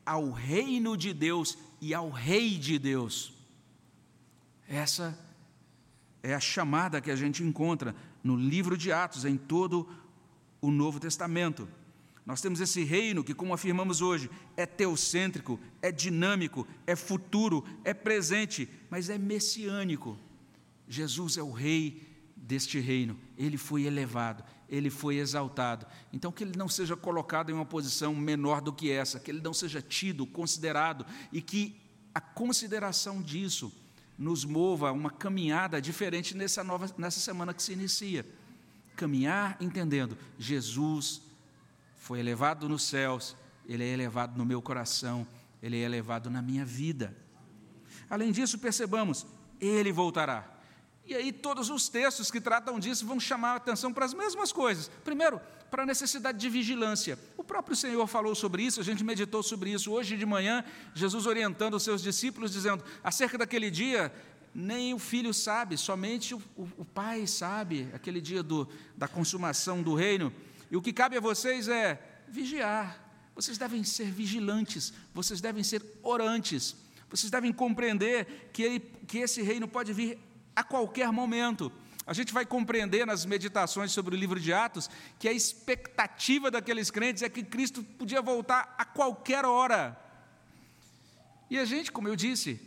ao 0.06 0.30
reino 0.32 0.96
de 0.96 1.12
Deus 1.12 1.58
e 1.82 1.94
ao 1.94 2.12
rei 2.12 2.58
de 2.58 2.78
Deus. 2.78 3.34
Essa 4.68 5.18
é 6.22 6.36
a 6.36 6.40
chamada 6.40 7.02
que 7.02 7.10
a 7.10 7.16
gente 7.16 7.44
encontra 7.44 7.96
no 8.24 8.36
livro 8.36 8.78
de 8.78 8.92
Atos, 8.92 9.26
em 9.26 9.38
todo 9.38 9.90
o 10.62 10.70
Novo 10.70 11.00
Testamento. 11.00 11.68
Nós 12.30 12.42
temos 12.42 12.62
esse 12.62 12.84
reino 12.84 13.24
que, 13.24 13.34
como 13.34 13.56
afirmamos 13.56 14.02
hoje, 14.02 14.30
é 14.56 14.64
teocêntrico, 14.64 15.60
é 15.82 15.92
dinâmico, 15.92 16.68
é 16.86 16.96
futuro, 16.96 17.66
é 17.84 17.92
presente, 17.92 18.70
mas 18.88 19.10
é 19.10 19.18
messiânico. 19.18 20.16
Jesus 20.88 21.38
é 21.38 21.42
o 21.42 21.52
rei 21.52 22.04
deste 22.38 22.80
reino, 22.80 23.20
ele 23.36 23.58
foi 23.58 23.86
elevado, 23.86 24.44
ele 24.70 24.92
foi 24.92 25.16
exaltado. 25.18 25.88
Então, 26.14 26.32
que 26.32 26.44
ele 26.44 26.56
não 26.56 26.70
seja 26.70 26.96
colocado 26.96 27.50
em 27.50 27.54
uma 27.54 27.66
posição 27.66 28.14
menor 28.14 28.62
do 28.62 28.72
que 28.72 28.92
essa, 28.92 29.20
que 29.20 29.32
ele 29.32 29.42
não 29.42 29.52
seja 29.52 29.82
tido, 29.82 30.28
considerado, 30.28 31.08
e 31.34 31.42
que 31.42 31.82
a 32.14 32.22
consideração 32.22 33.24
disso 33.24 33.74
nos 34.16 34.46
mova 34.46 34.90
a 34.90 34.92
uma 34.92 35.10
caminhada 35.10 35.82
diferente 35.82 36.38
nessa, 36.38 36.64
nova, 36.64 36.94
nessa 36.96 37.20
semana 37.20 37.56
que 37.56 37.64
se 37.64 37.74
inicia. 37.74 38.24
Caminhar 38.96 39.58
entendendo, 39.60 40.16
Jesus 40.38 41.28
foi 42.00 42.20
elevado 42.20 42.68
nos 42.68 42.84
céus, 42.84 43.36
ele 43.68 43.84
é 43.84 43.88
elevado 43.88 44.36
no 44.36 44.46
meu 44.46 44.62
coração, 44.62 45.28
ele 45.62 45.78
é 45.78 45.84
elevado 45.84 46.30
na 46.30 46.42
minha 46.42 46.66
vida. 46.66 47.16
Além 48.10 48.32
disso, 48.32 48.58
percebamos, 48.58 49.28
ele 49.60 49.92
voltará. 49.92 50.56
E 51.06 51.14
aí, 51.14 51.32
todos 51.32 51.70
os 51.70 51.90
textos 51.90 52.32
que 52.32 52.40
tratam 52.40 52.80
disso 52.80 53.06
vão 53.06 53.20
chamar 53.20 53.54
a 53.54 53.56
atenção 53.58 53.94
para 53.94 54.06
as 54.06 54.14
mesmas 54.14 54.52
coisas. 54.52 54.90
Primeiro, 55.04 55.42
para 55.70 55.84
a 55.84 55.86
necessidade 55.86 56.40
de 56.40 56.50
vigilância. 56.50 57.20
O 57.38 57.44
próprio 57.44 57.76
Senhor 57.76 58.06
falou 58.08 58.34
sobre 58.34 58.64
isso, 58.64 58.80
a 58.80 58.84
gente 58.84 59.04
meditou 59.04 59.44
sobre 59.44 59.72
isso 59.72 59.92
hoje 59.92 60.18
de 60.18 60.26
manhã, 60.26 60.64
Jesus 60.96 61.26
orientando 61.26 61.76
os 61.76 61.84
seus 61.84 62.02
discípulos, 62.02 62.52
dizendo: 62.52 62.84
acerca 63.04 63.38
daquele 63.38 63.70
dia, 63.70 64.14
nem 64.54 64.94
o 64.94 65.00
filho 65.00 65.34
sabe, 65.34 65.78
somente 65.78 66.34
o, 66.34 66.42
o, 66.56 66.68
o 66.78 66.86
pai 66.86 67.28
sabe, 67.28 67.88
aquele 67.94 68.22
dia 68.22 68.42
do, 68.42 68.68
da 68.98 69.08
consumação 69.08 69.84
do 69.84 69.94
reino. 69.94 70.34
E 70.70 70.78
o 70.78 70.82
que 70.82 70.94
cabe 70.94 71.18
a 71.18 71.20
vocês 71.20 71.68
é 71.68 72.00
vigiar. 72.28 73.06
Vocês 73.36 73.58
devem 73.58 73.84
ser 73.84 74.12
vigilantes, 74.12 74.94
vocês 75.14 75.40
devem 75.40 75.64
ser 75.64 75.82
orantes, 76.04 76.76
vocês 77.10 77.32
devem 77.32 77.54
compreender 77.54 78.50
que, 78.52 78.62
ele, 78.62 78.80
que 79.08 79.20
esse 79.20 79.42
reino 79.42 79.68
pode 79.68 79.94
vir 79.94 80.20
a 80.56 80.64
qualquer 80.64 81.12
momento. 81.12 81.72
A 82.06 82.14
gente 82.14 82.34
vai 82.34 82.46
compreender 82.46 83.06
nas 83.06 83.26
meditações 83.26 83.92
sobre 83.92 84.16
o 84.16 84.18
livro 84.18 84.40
de 84.40 84.52
Atos 84.52 84.90
que 85.18 85.28
a 85.28 85.32
expectativa 85.32 86.52
daqueles 86.52 86.92
crentes 86.92 87.24
é 87.24 87.30
que 87.30 87.44
Cristo 87.44 87.84
podia 87.84 88.22
voltar 88.22 88.76
a 88.78 88.84
qualquer 88.84 89.46
hora. 89.46 89.98
E 91.50 91.58
a 91.58 91.66
gente, 91.66 91.92
como 91.92 92.08
eu 92.08 92.16
disse, 92.16 92.60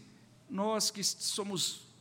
nós 0.49 0.91
que 0.91 1.05
somos 1.05 1.92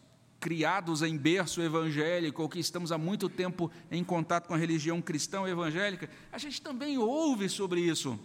criados 0.42 1.04
em 1.04 1.16
berço 1.16 1.62
evangélico 1.62 2.42
ou 2.42 2.50
que 2.50 2.60
estamos 2.60 2.92
há 2.92 2.98
muito 2.98 3.30
tempo 3.30 3.72
em 3.92 4.04
contato 4.04 4.48
com 4.48 4.56
a 4.56 4.58
religião 4.58 5.00
cristã 5.00 5.48
evangélica, 5.48 6.10
a 6.32 6.38
gente 6.40 6.60
também 6.60 6.98
ouve 6.98 7.48
sobre 7.48 7.80
isso. 7.80 8.20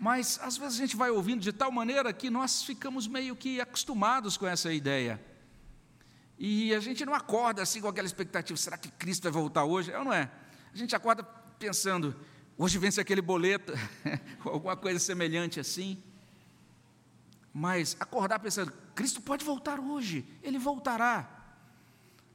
Mas 0.00 0.40
às 0.42 0.56
vezes 0.56 0.78
a 0.78 0.80
gente 0.80 0.96
vai 0.96 1.10
ouvindo 1.10 1.42
de 1.42 1.52
tal 1.52 1.70
maneira 1.70 2.10
que 2.10 2.30
nós 2.30 2.62
ficamos 2.62 3.06
meio 3.06 3.36
que 3.36 3.60
acostumados 3.60 4.38
com 4.38 4.46
essa 4.46 4.72
ideia. 4.72 5.20
E 6.38 6.74
a 6.74 6.80
gente 6.80 7.04
não 7.04 7.14
acorda 7.14 7.60
assim 7.60 7.82
com 7.82 7.88
aquela 7.88 8.06
expectativa: 8.06 8.56
será 8.56 8.78
que 8.78 8.90
Cristo 8.92 9.24
vai 9.24 9.32
voltar 9.32 9.64
hoje? 9.64 9.92
É 9.92 9.98
ou 9.98 10.04
não 10.06 10.12
é? 10.12 10.30
A 10.72 10.76
gente 10.76 10.96
acorda 10.96 11.22
pensando: 11.58 12.16
hoje 12.56 12.78
vence 12.78 12.98
aquele 12.98 13.20
boleto, 13.20 13.74
alguma 14.42 14.76
coisa 14.76 14.98
semelhante 14.98 15.60
assim. 15.60 16.02
Mas 17.52 17.96
acordar 17.98 18.38
pensando: 18.38 18.72
Cristo 18.94 19.20
pode 19.20 19.44
voltar 19.44 19.80
hoje, 19.80 20.26
ele 20.42 20.58
voltará. 20.58 21.38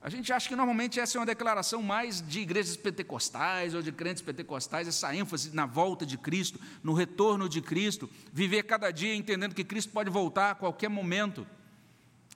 A 0.04 0.10
gente 0.10 0.34
acha 0.34 0.50
que 0.50 0.56
normalmente 0.56 1.00
essa 1.00 1.18
é 1.18 1.20
uma 1.20 1.26
declaração 1.26 1.82
mais 1.82 2.22
de 2.22 2.42
igrejas 2.42 2.76
pentecostais 2.76 3.74
ou 3.74 3.82
de 3.82 3.90
crentes 3.90 4.22
pentecostais, 4.22 4.86
essa 4.86 5.16
ênfase 5.16 5.56
na 5.56 5.66
volta 5.66 6.06
de 6.06 6.18
Cristo, 6.18 6.60
no 6.84 6.94
retorno 6.94 7.48
de 7.48 7.62
Cristo, 7.62 8.10
viver 8.34 8.64
cada 8.64 8.92
dia 8.92 9.16
entendendo 9.16 9.56
que 9.56 9.64
Cristo 9.64 9.94
pode 9.94 10.10
voltar 10.10 10.52
a 10.52 10.56
qualquer 10.56 10.90
momento. 10.90 11.48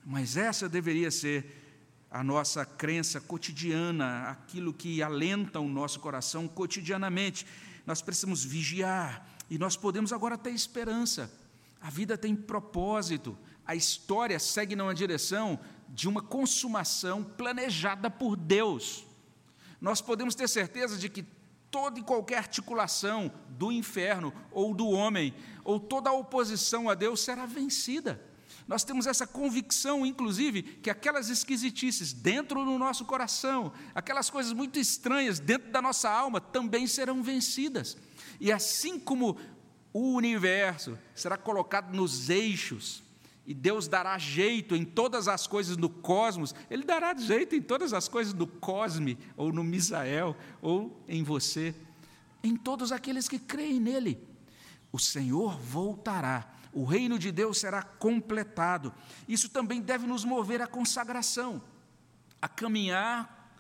Mas 0.06 0.38
essa 0.38 0.70
deveria 0.70 1.12
ser 1.12 1.68
a 2.10 2.24
nossa 2.24 2.66
crença 2.66 3.20
cotidiana, 3.20 4.30
aquilo 4.30 4.74
que 4.74 5.04
alenta 5.04 5.60
o 5.60 5.68
nosso 5.68 6.00
coração 6.00 6.48
cotidianamente. 6.48 7.46
Nós 7.86 8.02
precisamos 8.02 8.46
vigiar 8.46 9.28
e 9.50 9.58
nós 9.58 9.76
podemos 9.76 10.14
agora 10.14 10.38
ter 10.38 10.52
esperança. 10.52 11.30
A 11.82 11.90
vida 11.90 12.18
tem 12.18 12.36
propósito, 12.36 13.38
a 13.66 13.76
história 13.76 14.40
segue 14.40 14.76
numa 14.76 14.94
direção 14.94 15.60
de 15.90 16.08
uma 16.08 16.22
consumação 16.22 17.24
planejada 17.24 18.10
por 18.10 18.36
Deus. 18.36 19.06
Nós 19.80 20.02
podemos 20.02 20.36
ter 20.36 20.48
certeza 20.48 20.98
de 20.98 21.10
que 21.10 21.26
toda 21.70 22.00
e 22.00 22.04
qualquer 22.04 22.38
articulação 22.38 23.32
do 23.50 23.72
inferno 23.72 24.34
ou 24.52 24.74
do 24.74 24.88
homem, 24.88 25.34
ou 25.64 25.80
toda 25.80 26.10
a 26.10 26.14
oposição 26.14 26.90
a 26.90 26.96
Deus 26.96 27.20
será 27.20 27.46
vencida. 27.46 28.22
Nós 28.68 28.84
temos 28.84 29.08
essa 29.08 29.26
convicção, 29.26 30.06
inclusive, 30.06 30.62
que 30.62 30.90
aquelas 30.90 31.30
esquisitices 31.30 32.12
dentro 32.12 32.66
do 32.66 32.78
nosso 32.78 33.06
coração, 33.06 33.72
aquelas 33.96 34.30
coisas 34.30 34.52
muito 34.52 34.78
estranhas 34.78 35.40
dentro 35.40 35.72
da 35.72 35.82
nossa 35.82 36.10
alma, 36.10 36.42
também 36.42 36.86
serão 36.86 37.24
vencidas. 37.24 37.96
E 38.42 38.52
assim 38.52 39.00
como 39.00 39.38
o 39.98 40.14
universo 40.14 40.96
será 41.16 41.38
colocado 41.38 41.96
nos 41.96 42.30
eixos, 42.30 43.02
e 43.48 43.54
Deus 43.54 43.88
dará 43.88 44.18
jeito 44.18 44.76
em 44.76 44.86
todas 44.86 45.28
as 45.28 45.48
coisas 45.48 45.76
no 45.76 45.90
cosmos, 45.90 46.54
Ele 46.70 46.84
dará 46.84 47.16
jeito 47.16 47.56
em 47.56 47.62
todas 47.62 47.94
as 47.94 48.08
coisas 48.08 48.34
no 48.34 48.46
cosme, 48.46 49.18
ou 49.36 49.52
no 49.52 49.64
Misael, 49.64 50.36
ou 50.62 51.04
em 51.08 51.24
você, 51.24 51.74
em 52.44 52.56
todos 52.56 52.92
aqueles 52.92 53.28
que 53.28 53.40
creem 53.40 53.80
nele. 53.80 54.22
O 54.92 55.00
Senhor 55.00 55.58
voltará 55.60 56.54
o 56.72 56.84
reino 56.86 57.18
de 57.18 57.32
Deus 57.32 57.58
será 57.58 57.82
completado. 57.82 58.94
Isso 59.28 59.50
também 59.50 59.82
deve 59.82 60.06
nos 60.06 60.24
mover 60.24 60.62
à 60.62 60.68
consagração, 60.68 61.60
a 62.40 62.48
caminhar 62.48 63.52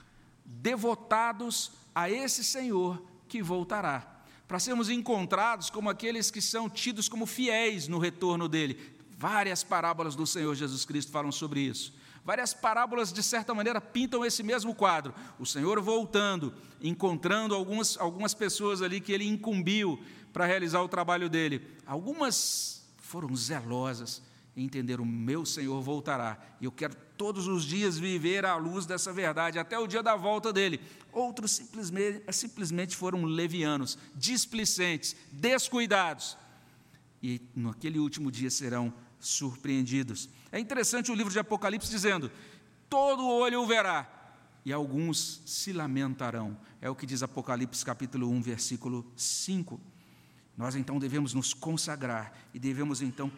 devotados 0.45 1.71
a 1.95 2.11
esse 2.11 2.43
Senhor 2.43 3.03
que 3.27 3.41
voltará, 3.41 4.16
para 4.47 4.59
sermos 4.59 4.89
encontrados 4.89 5.69
como 5.69 5.89
aqueles 5.89 6.31
que 6.31 6.41
são 6.41 6.69
tidos 6.69 7.09
como 7.09 7.25
fiéis 7.25 7.87
no 7.87 7.99
retorno 7.99 8.47
dele. 8.47 8.79
Várias 9.17 9.63
parábolas 9.63 10.15
do 10.15 10.25
Senhor 10.25 10.55
Jesus 10.55 10.85
Cristo 10.85 11.11
falam 11.11 11.31
sobre 11.31 11.59
isso. 11.61 11.93
Várias 12.23 12.53
parábolas, 12.53 13.11
de 13.11 13.23
certa 13.23 13.53
maneira, 13.53 13.79
pintam 13.79 14.25
esse 14.25 14.43
mesmo 14.43 14.75
quadro. 14.75 15.13
O 15.39 15.45
Senhor 15.45 15.81
voltando, 15.81 16.53
encontrando 16.81 17.55
algumas, 17.55 17.97
algumas 17.97 18.33
pessoas 18.33 18.81
ali 18.81 18.99
que 18.99 19.11
ele 19.11 19.25
incumbiu 19.25 19.99
para 20.31 20.45
realizar 20.45 20.81
o 20.81 20.89
trabalho 20.89 21.29
dele. 21.29 21.65
Algumas 21.85 22.85
foram 22.97 23.33
zelosas 23.35 24.21
em 24.57 24.65
entender: 24.65 24.99
o 24.99 25.05
meu 25.05 25.45
Senhor 25.45 25.79
voltará, 25.81 26.37
e 26.59 26.65
eu 26.65 26.71
quero 26.71 26.95
todos 27.15 27.47
os 27.47 27.63
dias 27.63 27.97
viver 27.97 28.43
à 28.43 28.55
luz 28.55 28.85
dessa 28.87 29.13
verdade, 29.13 29.59
até 29.59 29.77
o 29.77 29.87
dia 29.87 30.01
da 30.01 30.15
volta 30.15 30.51
dele. 30.51 30.81
Outros 31.13 31.51
simplesmente, 31.51 32.23
simplesmente 32.33 32.95
foram 32.95 33.23
levianos, 33.23 33.97
displicentes, 34.15 35.15
descuidados, 35.31 36.35
e 37.21 37.39
naquele 37.55 37.99
último 37.99 38.31
dia 38.31 38.49
serão 38.49 38.91
surpreendidos. 39.19 40.27
É 40.51 40.59
interessante 40.59 41.11
o 41.11 41.15
livro 41.15 41.31
de 41.31 41.39
Apocalipse 41.39 41.89
dizendo: 41.89 42.31
todo 42.89 43.27
olho 43.27 43.61
o 43.61 43.67
verá, 43.67 44.09
e 44.65 44.73
alguns 44.73 45.41
se 45.45 45.71
lamentarão. 45.71 46.57
É 46.81 46.89
o 46.89 46.95
que 46.95 47.05
diz 47.05 47.21
Apocalipse 47.21 47.85
capítulo 47.85 48.29
1, 48.29 48.41
versículo 48.41 49.05
5. 49.15 49.79
Nós 50.57 50.75
então 50.75 50.97
devemos 50.97 51.35
nos 51.35 51.53
consagrar 51.53 52.33
e 52.51 52.57
devemos 52.57 53.03
então 53.03 53.31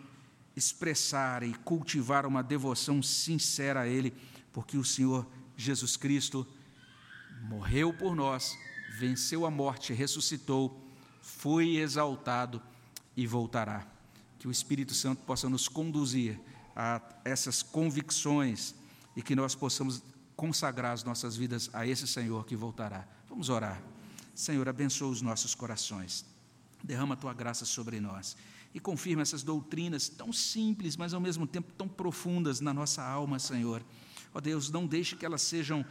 expressar 0.60 1.42
e 1.42 1.54
cultivar 1.54 2.26
uma 2.26 2.44
devoção 2.44 3.02
sincera 3.02 3.82
a 3.82 3.88
Ele, 3.88 4.14
porque 4.54 4.78
o 4.78 4.84
Senhor 4.84 5.26
Jesus 5.58 5.98
Cristo 5.98 6.46
morreu 7.42 7.94
por 7.94 8.16
nós, 8.16 8.58
venceu 9.00 9.46
a 9.46 9.52
morte, 9.52 9.94
ressuscitou, 9.94 10.86
foi 11.22 11.78
exaltado 11.78 12.62
e 13.16 13.26
voltará. 13.26 13.88
Que 14.38 14.48
o 14.48 14.52
Espírito 14.52 14.94
Santo 14.94 15.24
possa 15.24 15.50
nos 15.50 15.68
conduzir 15.68 16.40
a 16.76 17.02
essas 17.26 17.64
convicções 17.64 18.76
e 19.16 19.22
que 19.22 19.36
nós 19.36 19.56
possamos 19.56 20.04
consagrar 20.36 20.94
as 20.94 21.04
nossas 21.04 21.36
vidas 21.36 21.70
a 21.74 21.86
esse 21.86 22.08
Senhor 22.08 22.46
que 22.46 22.56
voltará. 22.56 23.08
Vamos 23.28 23.50
orar. 23.50 23.82
Senhor, 24.34 24.68
abençoa 24.70 25.10
os 25.10 25.22
nossos 25.22 25.54
corações. 25.54 26.26
Derrama 26.82 27.16
a 27.16 27.18
tua 27.18 27.34
graça 27.34 27.66
sobre 27.66 28.00
nós 28.00 28.38
e 28.74 28.80
confirma 28.80 29.22
essas 29.22 29.44
doutrinas 29.44 30.08
tão 30.10 30.32
simples, 30.32 30.96
mas 30.96 31.14
ao 31.14 31.22
mesmo 31.22 31.48
tempo 31.48 31.74
tão 31.74 31.88
profundas 31.88 32.60
na 32.60 32.74
nossa 32.74 33.04
alma, 33.04 33.40
Senhor. 33.40 33.84
Ó 34.34 34.38
oh 34.38 34.42
Deus, 34.42 34.70
não 34.70 34.86
deixe 34.86 35.16
que 35.16 35.26
elas 35.26 35.42
sejam 35.42 35.84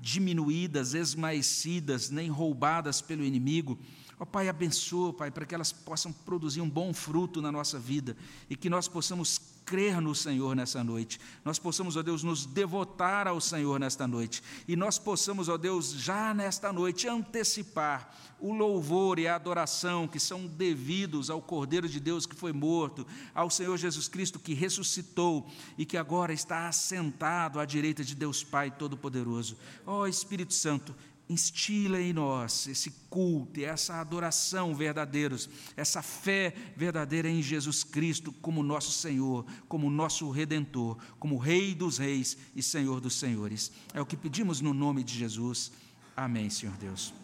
diminuídas, 0.00 0.94
esmaecidas, 0.94 2.10
nem 2.10 2.28
roubadas 2.28 3.00
pelo 3.00 3.24
inimigo. 3.24 3.78
Ó 4.18 4.24
oh, 4.24 4.26
Pai, 4.26 4.48
abençoa, 4.48 5.12
Pai, 5.12 5.30
para 5.30 5.46
que 5.46 5.54
elas 5.54 5.72
possam 5.72 6.12
produzir 6.12 6.60
um 6.60 6.68
bom 6.68 6.92
fruto 6.92 7.40
na 7.40 7.52
nossa 7.52 7.78
vida 7.78 8.16
e 8.50 8.56
que 8.56 8.68
nós 8.68 8.88
possamos 8.88 9.40
crer 9.64 10.00
no 10.00 10.14
Senhor 10.14 10.54
nessa 10.54 10.84
noite, 10.84 11.18
nós 11.44 11.58
possamos, 11.58 11.96
ó 11.96 12.02
Deus, 12.02 12.22
nos 12.22 12.44
devotar 12.44 13.26
ao 13.26 13.40
Senhor 13.40 13.80
nesta 13.80 14.06
noite, 14.06 14.42
e 14.68 14.76
nós 14.76 14.98
possamos, 14.98 15.48
ó 15.48 15.56
Deus, 15.56 15.92
já 15.92 16.34
nesta 16.34 16.72
noite 16.72 17.08
antecipar 17.08 18.14
o 18.44 18.52
louvor 18.52 19.18
e 19.18 19.26
a 19.26 19.36
adoração 19.36 20.06
que 20.06 20.20
são 20.20 20.46
devidos 20.46 21.30
ao 21.30 21.40
Cordeiro 21.40 21.88
de 21.88 21.98
Deus 21.98 22.26
que 22.26 22.36
foi 22.36 22.52
morto, 22.52 23.06
ao 23.34 23.48
Senhor 23.48 23.74
Jesus 23.78 24.06
Cristo 24.06 24.38
que 24.38 24.52
ressuscitou 24.52 25.50
e 25.78 25.86
que 25.86 25.96
agora 25.96 26.30
está 26.30 26.68
assentado 26.68 27.58
à 27.58 27.64
direita 27.64 28.04
de 28.04 28.14
Deus 28.14 28.44
Pai 28.44 28.70
Todo-Poderoso. 28.70 29.56
Ó 29.86 30.06
Espírito 30.06 30.52
Santo, 30.52 30.94
instila 31.26 31.98
em 31.98 32.12
nós 32.12 32.66
esse 32.66 32.90
culto 33.08 33.60
e 33.60 33.64
essa 33.64 33.94
adoração 33.94 34.74
verdadeiros, 34.74 35.48
essa 35.74 36.02
fé 36.02 36.54
verdadeira 36.76 37.30
em 37.30 37.40
Jesus 37.40 37.82
Cristo 37.82 38.30
como 38.30 38.62
nosso 38.62 38.92
Senhor, 38.92 39.46
como 39.66 39.88
nosso 39.88 40.30
Redentor, 40.30 40.98
como 41.18 41.38
Rei 41.38 41.74
dos 41.74 41.96
Reis 41.96 42.36
e 42.54 42.62
Senhor 42.62 43.00
dos 43.00 43.18
Senhores. 43.18 43.72
É 43.94 44.02
o 44.02 44.06
que 44.06 44.18
pedimos 44.18 44.60
no 44.60 44.74
nome 44.74 45.02
de 45.02 45.18
Jesus. 45.18 45.72
Amém, 46.14 46.50
Senhor 46.50 46.76
Deus. 46.76 47.23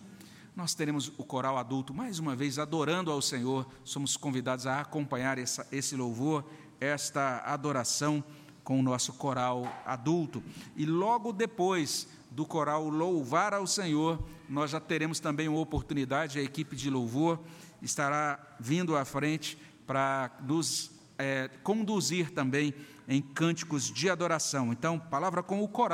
Nós 0.55 0.75
teremos 0.75 1.13
o 1.17 1.25
coral 1.25 1.57
adulto 1.57 1.95
mais 1.95 2.19
uma 2.19 2.35
vez 2.35 2.59
adorando 2.59 3.11
ao 3.11 3.23
Senhor. 3.23 3.67
Somos 3.85 4.17
convidados 4.17 4.67
a 4.67 4.81
acompanhar 4.81 5.39
essa, 5.39 5.67
esse 5.71 5.95
louvor, 5.97 6.45
esta 6.81 7.43
adoração 7.45 8.23
com 8.65 8.79
o 8.79 8.83
nosso 8.83 9.13
coral 9.15 9.65
adulto. 9.87 10.43
E 10.77 10.85
logo 10.85 11.33
depois 11.33 12.09
do 12.31 12.45
coral 12.45 12.89
Louvar 12.89 13.55
ao 13.55 13.67
Senhor, 13.67 14.23
nós 14.49 14.71
já 14.71 14.81
teremos 14.81 15.19
também 15.21 15.49
uma 15.49 15.61
oportunidade, 15.61 16.39
a 16.39 16.43
equipe 16.43 16.77
de 16.77 16.91
louvor 16.91 17.41
estará 17.83 18.39
vindo 18.59 18.97
à 18.97 19.05
frente 19.05 19.59
para 19.87 20.31
nos 20.43 20.91
é, 21.19 21.49
conduzir 21.63 22.31
também 22.31 22.75
em 23.09 23.21
cânticos 23.21 23.91
de 23.91 24.09
adoração. 24.09 24.73
Então, 24.73 24.99
palavra 24.99 25.43
com 25.43 25.63
o 25.63 25.69
coral. 25.69 25.89